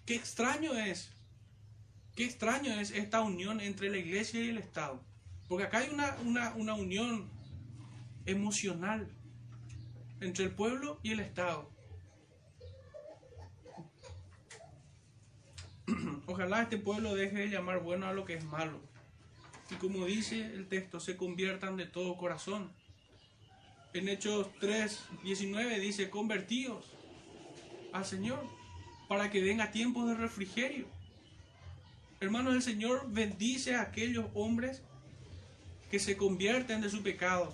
[0.05, 1.11] Qué extraño es,
[2.15, 5.03] qué extraño es esta unión entre la iglesia y el Estado.
[5.47, 7.29] Porque acá hay una, una, una unión
[8.25, 9.07] emocional
[10.19, 11.69] entre el pueblo y el Estado.
[16.25, 18.81] Ojalá este pueblo deje de llamar bueno a lo que es malo.
[19.71, 22.71] Y como dice el texto, se conviertan de todo corazón.
[23.93, 26.85] En Hechos 3, 19 dice, convertíos
[27.93, 28.43] al Señor
[29.07, 30.85] para que venga tiempos de refrigerio.
[32.19, 34.81] Hermanos, el Señor bendice a aquellos hombres
[35.89, 37.53] que se convierten de su pecado.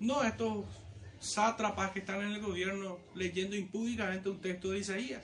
[0.00, 0.64] No a estos
[1.20, 5.22] sátrapas que están en el gobierno leyendo impúdicamente un texto de Isaías.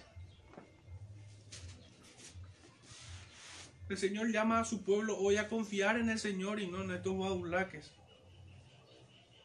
[3.88, 6.90] El Señor llama a su pueblo hoy a confiar en el Señor y no en
[6.90, 7.92] estos baulaques.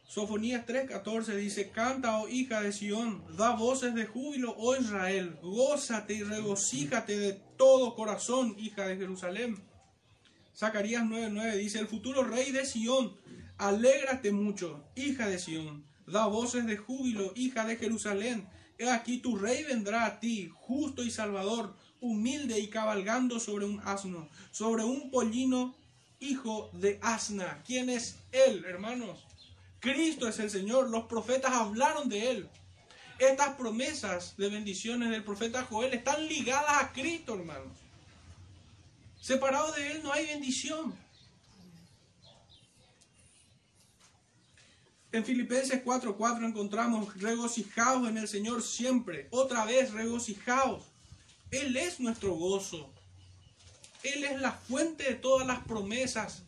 [0.07, 6.15] Sofonías 3:14 dice, canta, oh hija de Sión, da voces de júbilo, oh Israel, gózate
[6.15, 9.61] y regocíjate de todo corazón, hija de Jerusalén.
[10.55, 13.17] Zacarías 9:9 dice, el futuro rey de Sión,
[13.57, 18.47] alégrate mucho, hija de Sión, da voces de júbilo, hija de Jerusalén.
[18.79, 23.81] He aquí tu rey vendrá a ti, justo y salvador, humilde y cabalgando sobre un
[23.85, 25.75] asno, sobre un pollino,
[26.19, 27.61] hijo de asna.
[27.65, 29.25] ¿Quién es él, hermanos?
[29.79, 30.89] Cristo es el Señor.
[30.89, 32.49] Los profetas hablaron de él.
[33.17, 37.77] Estas promesas de bendiciones del profeta Joel están ligadas a Cristo, hermanos.
[39.19, 40.95] Separado de él no hay bendición.
[45.11, 49.27] En Filipenses 4:4 encontramos regocijaos en el Señor siempre.
[49.31, 50.83] Otra vez regocijaos.
[51.51, 52.91] Él es nuestro gozo.
[54.03, 56.43] Él es la fuente de todas las promesas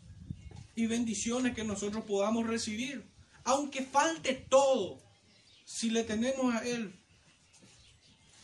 [0.75, 3.03] y bendiciones que nosotros podamos recibir.
[3.43, 4.99] Aunque falte todo,
[5.65, 6.93] si le tenemos a Él,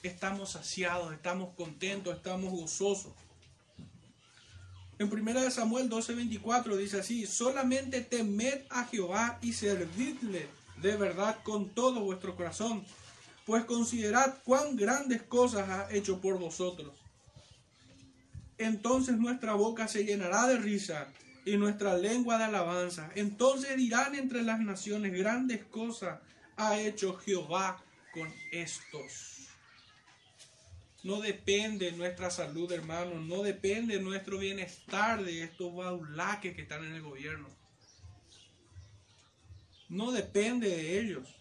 [0.03, 3.13] estamos saciados, estamos contentos, estamos gozosos.
[4.99, 10.49] En 1 Samuel 12:24 dice así, solamente temed a Jehová y servidle
[10.81, 12.83] de verdad con todo vuestro corazón
[13.47, 16.93] pues considerad cuán grandes cosas ha hecho por vosotros.
[18.57, 21.07] Entonces nuestra boca se llenará de risa
[21.45, 23.09] y nuestra lengua de alabanza.
[23.15, 26.19] Entonces dirán entre las naciones grandes cosas
[26.57, 27.81] ha hecho Jehová
[28.13, 29.47] con estos.
[31.03, 36.95] No depende nuestra salud, hermanos, no depende nuestro bienestar de estos baulaques que están en
[36.95, 37.47] el gobierno.
[39.87, 41.36] No depende de ellos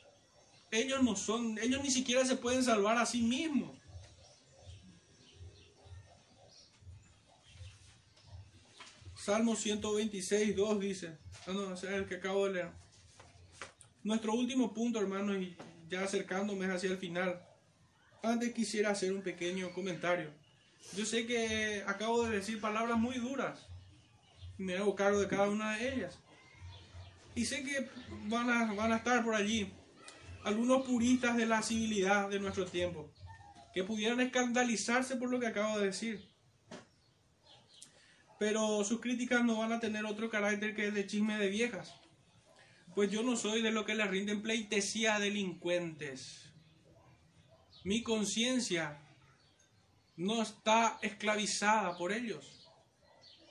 [0.77, 3.77] ellos no son, ellos ni siquiera se pueden salvar a sí mismos.
[9.16, 11.18] Salmo 126, 2 dice,
[11.49, 12.70] no, ese es el que acabo de leer.
[14.05, 15.57] Nuestro último punto, hermanos, y
[15.89, 17.43] ya acercándome hacia el final,
[18.22, 20.31] antes quisiera hacer un pequeño comentario.
[20.97, 23.66] Yo sé que acabo de decir palabras muy duras,
[24.59, 26.18] me hago cargo de cada una de ellas.
[27.35, 27.89] Y sé que
[28.29, 29.72] van a, van a estar por allí
[30.47, 33.12] algunos puristas de la civilidad de nuestro tiempo,
[33.74, 36.24] que pudieran escandalizarse por lo que acabo de decir.
[38.38, 41.97] Pero sus críticas no van a tener otro carácter que el de chisme de viejas.
[42.94, 46.49] Pues yo no soy de lo que le rinden pleitesía a delincuentes.
[47.82, 49.01] Mi conciencia
[50.16, 52.70] no está esclavizada por ellos.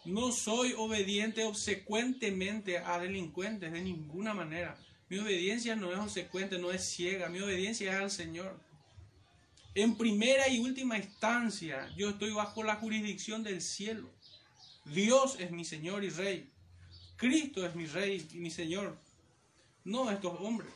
[0.06, 4.78] No soy obediente obsecuentemente a delincuentes de ninguna manera.
[5.08, 8.60] Mi obediencia no es consecuente, no es ciega, mi obediencia es al Señor.
[9.76, 14.10] En primera y última instancia, yo estoy bajo la jurisdicción del cielo.
[14.86, 16.50] Dios es mi Señor y Rey.
[17.18, 18.98] Cristo es mi Rey y mi Señor.
[19.84, 20.72] No estos hombres.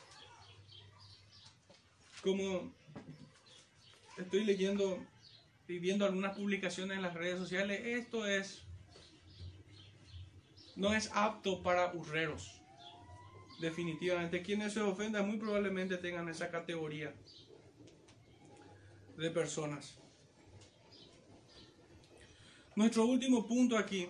[2.21, 2.71] Como
[4.17, 5.03] estoy leyendo
[5.67, 8.61] y viendo algunas publicaciones en las redes sociales, esto es
[10.75, 12.58] no es apto para hurreros
[13.59, 17.13] definitivamente quienes se ofendan muy probablemente tengan esa categoría
[19.17, 19.97] de personas.
[22.75, 24.07] Nuestro último punto aquí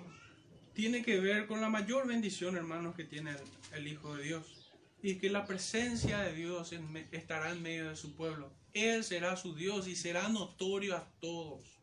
[0.74, 3.36] tiene que ver con la mayor bendición, hermanos, que tiene
[3.74, 4.72] el, Hijo de Dios.
[5.02, 6.74] Y que la presencia de Dios
[7.12, 8.54] estará en medio de su pueblo.
[8.74, 11.80] Él será su Dios y será notorio a todos.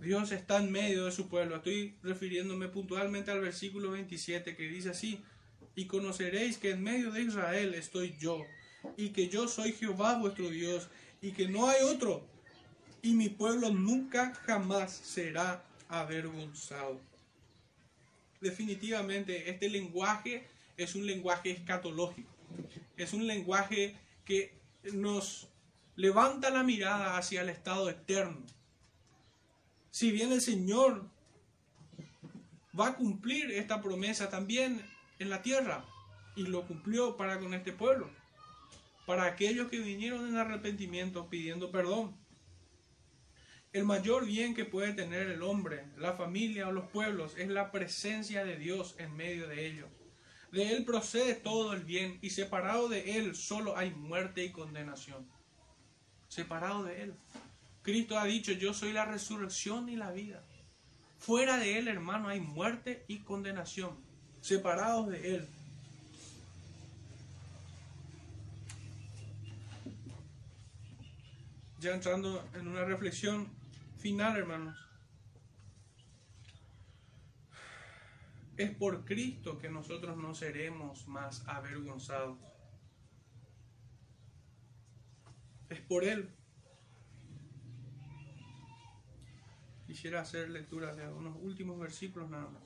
[0.00, 1.56] Dios está en medio de su pueblo.
[1.56, 5.24] Estoy refiriéndome puntualmente al versículo 27 que dice así,
[5.76, 8.44] y conoceréis que en medio de Israel estoy yo,
[8.96, 10.88] y que yo soy Jehová vuestro Dios,
[11.20, 12.26] y que no hay otro,
[13.02, 17.00] y mi pueblo nunca jamás será avergonzado.
[18.40, 20.46] Definitivamente este lenguaje
[20.76, 22.30] es un lenguaje escatológico,
[22.96, 24.52] es un lenguaje que
[24.92, 25.48] nos
[25.96, 28.42] levanta la mirada hacia el estado eterno.
[29.90, 31.08] Si bien el Señor
[32.78, 34.82] va a cumplir esta promesa también
[35.18, 35.84] en la tierra,
[36.36, 38.10] y lo cumplió para con este pueblo,
[39.06, 42.16] para aquellos que vinieron en arrepentimiento pidiendo perdón.
[43.72, 47.72] El mayor bien que puede tener el hombre, la familia o los pueblos es la
[47.72, 49.90] presencia de Dios en medio de ellos.
[50.52, 55.28] De Él procede todo el bien y separado de Él solo hay muerte y condenación.
[56.28, 57.14] Separado de Él.
[57.82, 60.44] Cristo ha dicho, yo soy la resurrección y la vida.
[61.18, 64.03] Fuera de Él, hermano, hay muerte y condenación.
[64.44, 65.48] Separados de Él.
[71.80, 73.48] Ya entrando en una reflexión
[73.96, 74.78] final, hermanos.
[78.58, 82.36] Es por Cristo que nosotros no seremos más avergonzados.
[85.70, 86.28] Es por Él.
[89.86, 92.63] Quisiera hacer lectura de unos últimos versículos nada más.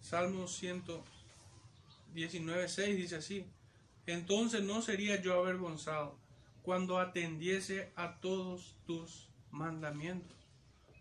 [0.00, 3.46] Salmo 119, 6 dice así.
[4.06, 6.18] Entonces no sería yo avergonzado
[6.62, 10.36] cuando atendiese a todos tus mandamientos.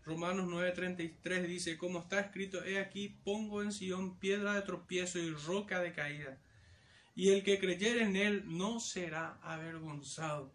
[0.05, 5.29] Romanos 9:33 dice, como está escrito, he aquí pongo en Sion piedra de tropiezo y
[5.31, 6.39] roca de caída,
[7.15, 10.51] y el que creyere en él no será avergonzado.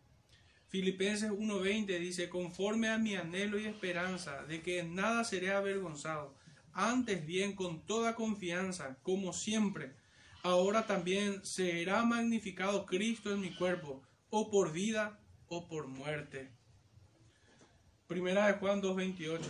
[0.75, 6.35] Filipenses 1:20 dice, conforme a mi anhelo y esperanza de que en nada seré avergonzado,
[6.73, 9.93] antes bien con toda confianza, como siempre,
[10.43, 16.51] ahora también será magnificado Cristo en mi cuerpo, o por vida o por muerte.
[18.09, 19.43] Primera de Juan 2.28.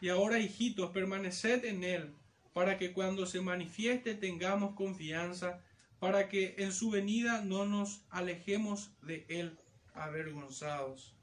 [0.00, 2.14] Y ahora, hijitos, permaneced en él,
[2.52, 5.60] para que cuando se manifieste tengamos confianza,
[5.98, 9.58] para que en su venida no nos alejemos de él
[9.94, 11.16] avergonzados.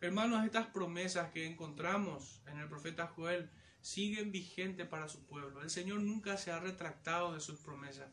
[0.00, 3.50] Hermanos, estas promesas que encontramos en el profeta Joel
[3.80, 5.62] siguen vigentes para su pueblo.
[5.62, 8.10] El Señor nunca se ha retractado de sus promesas.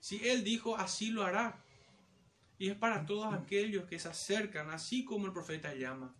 [0.00, 1.64] Si Él dijo, así lo hará.
[2.58, 6.14] Y es para todos aquellos que se acercan, así como el profeta llama,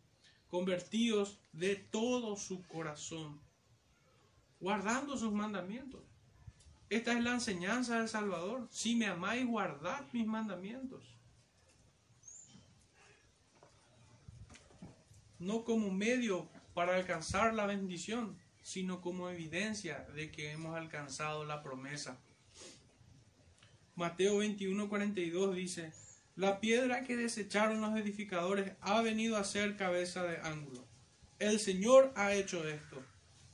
[0.48, 3.40] convertidos de todo su corazón,
[4.58, 6.02] guardando sus mandamientos.
[6.88, 8.66] Esta es la enseñanza del Salvador.
[8.70, 11.19] Si me amáis, guardad mis mandamientos.
[15.41, 21.62] No como medio para alcanzar la bendición, sino como evidencia de que hemos alcanzado la
[21.62, 22.20] promesa.
[23.97, 25.93] Mateo 21, 42 dice,
[26.36, 30.86] la piedra que desecharon los edificadores ha venido a ser cabeza de ángulo.
[31.38, 33.03] El Señor ha hecho esto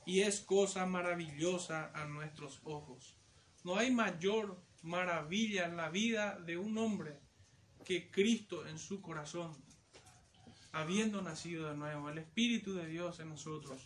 [0.05, 3.15] y es cosa maravillosa a nuestros ojos.
[3.63, 7.19] No hay mayor maravilla en la vida de un hombre
[7.83, 9.55] que Cristo en su corazón,
[10.77, 13.79] habiendo nacido de nuevo, el Espíritu de Dios en nosotros.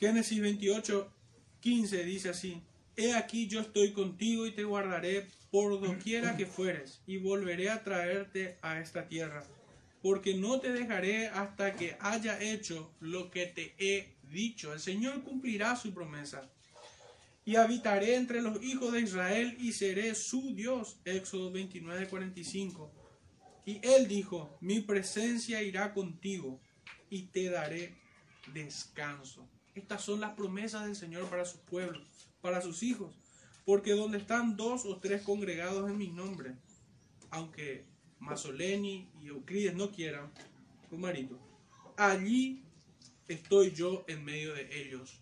[0.00, 1.12] Génesis 28,
[1.60, 2.62] 15 dice así,
[2.96, 7.84] He aquí yo estoy contigo y te guardaré por doquiera que fueres, y volveré a
[7.84, 9.44] traerte a esta tierra,
[10.00, 14.72] porque no te dejaré hasta que haya hecho lo que te he dicho.
[14.72, 16.48] El Señor cumplirá su promesa.
[17.44, 20.98] Y habitaré entre los hijos de Israel y seré su Dios.
[21.04, 22.97] Éxodo 29, 45.
[23.68, 26.58] Y él dijo, mi presencia irá contigo
[27.10, 27.94] y te daré
[28.54, 29.46] descanso.
[29.74, 32.00] Estas son las promesas del Señor para su pueblo,
[32.40, 33.14] para sus hijos.
[33.66, 36.54] Porque donde están dos o tres congregados en mi nombre,
[37.28, 37.84] aunque
[38.20, 40.32] Masoleni y Euclides no quieran,
[40.90, 41.38] marito,
[41.98, 42.62] allí
[43.28, 45.20] estoy yo en medio de ellos.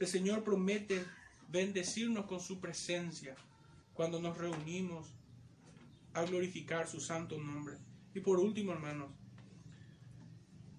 [0.00, 1.04] El Señor promete
[1.46, 3.36] bendecirnos con su presencia
[3.94, 5.14] cuando nos reunimos
[6.18, 7.76] a glorificar su santo nombre.
[8.14, 9.10] Y por último, hermanos,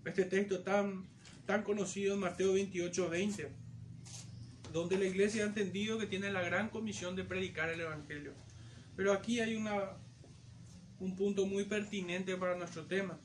[0.05, 1.07] este texto tan,
[1.45, 3.49] tan conocido en Mateo 28, 20,
[4.73, 8.33] donde la iglesia ha entendido que tiene la gran comisión de predicar el Evangelio.
[8.95, 9.97] Pero aquí hay una,
[10.99, 13.19] un punto muy pertinente para nuestro tema.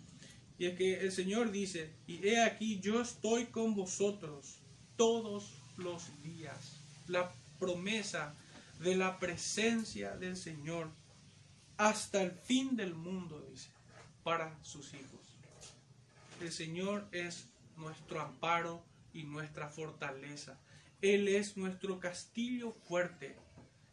[0.56, 4.60] Y es que el Señor dice, y he aquí yo estoy con vosotros
[4.96, 6.80] todos los días.
[7.08, 8.34] La promesa
[8.80, 10.90] de la presencia del Señor
[11.76, 13.70] hasta el fin del mundo, dice,
[14.22, 15.20] para sus hijos.
[16.40, 20.58] El Señor es nuestro amparo y nuestra fortaleza.
[21.00, 23.36] Él es nuestro castillo fuerte.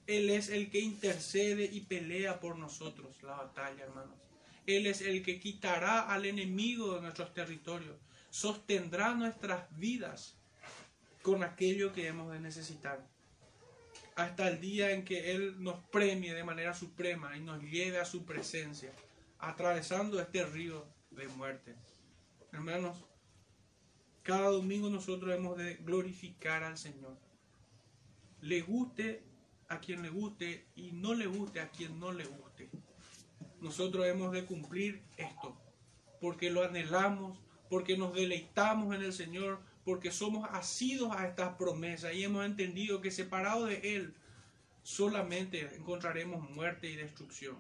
[0.07, 4.17] Él es el que intercede y pelea por nosotros la batalla, hermanos.
[4.65, 7.97] Él es el que quitará al enemigo de nuestros territorios,
[8.29, 10.36] sostendrá nuestras vidas
[11.21, 13.11] con aquello que hemos de necesitar.
[14.22, 18.05] Hasta el día en que Él nos premie de manera suprema y nos lleve a
[18.05, 18.93] su presencia,
[19.39, 21.74] atravesando este río de muerte.
[22.51, 22.95] Hermanos,
[24.22, 27.17] cada domingo nosotros hemos de glorificar al Señor.
[28.41, 29.24] Le guste
[29.69, 32.69] a quien le guste y no le guste a quien no le guste.
[33.59, 35.57] Nosotros hemos de cumplir esto,
[36.19, 37.39] porque lo anhelamos,
[37.72, 43.01] porque nos deleitamos en el Señor, porque somos asidos a estas promesas y hemos entendido
[43.01, 44.13] que separado de Él
[44.84, 47.57] solamente encontraremos muerte y destrucción.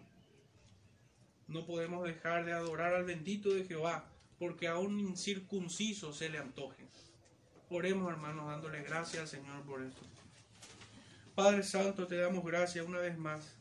[1.47, 4.05] No podemos dejar de adorar al bendito de Jehová,
[4.39, 6.87] porque a un incircunciso se le antoje.
[7.69, 10.01] Oremos, hermanos, dándole gracias al Señor por esto.
[11.35, 13.55] Padre Santo, te damos gracias una vez más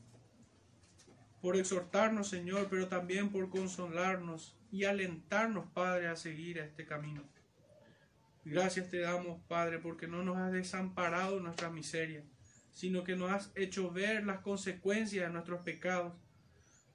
[1.41, 7.23] por exhortarnos, Señor, pero también por consolarnos y alentarnos, Padre, a seguir este camino.
[8.45, 12.25] Gracias te damos, Padre, porque no nos has desamparado nuestra miseria,
[12.73, 16.15] sino que nos has hecho ver las consecuencias de nuestros pecados.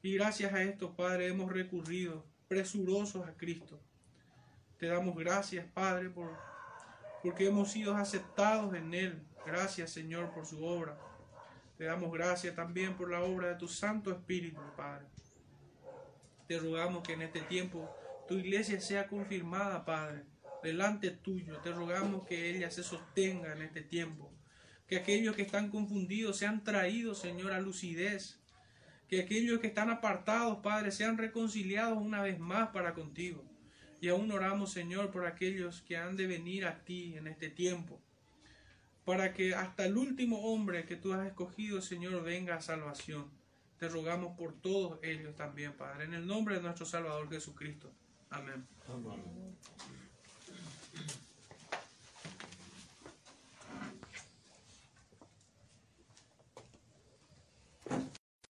[0.02, 3.80] Y gracias a esto, Padre, hemos recurrido presurosos a Cristo.
[4.78, 6.36] Te damos gracias, Padre, por,
[7.22, 9.22] porque hemos sido aceptados en Él.
[9.46, 10.98] Gracias, Señor, por su obra.
[11.78, 15.06] Te damos gracias también por la obra de tu Santo Espíritu, Padre.
[16.48, 17.89] Te rogamos que en este tiempo
[18.28, 20.24] tu iglesia sea confirmada, Padre,
[20.66, 21.57] delante tuyo.
[21.59, 24.32] Te rogamos que ella se sostenga en este tiempo.
[24.88, 28.39] Que aquellos que están confundidos sean traídos, Señor, a lucidez
[29.07, 33.43] que aquellos que están apartados, Padre, sean reconciliados una vez más para contigo.
[34.01, 38.01] Y aún oramos, Señor, por aquellos que han de venir a ti en este tiempo,
[39.03, 43.30] para que hasta el último hombre que tú has escogido, Señor, venga a salvación.
[43.78, 47.91] Te rogamos por todos ellos también, Padre, en el nombre de nuestro Salvador Jesucristo.
[48.30, 48.66] Amén.
[48.88, 49.55] Amén.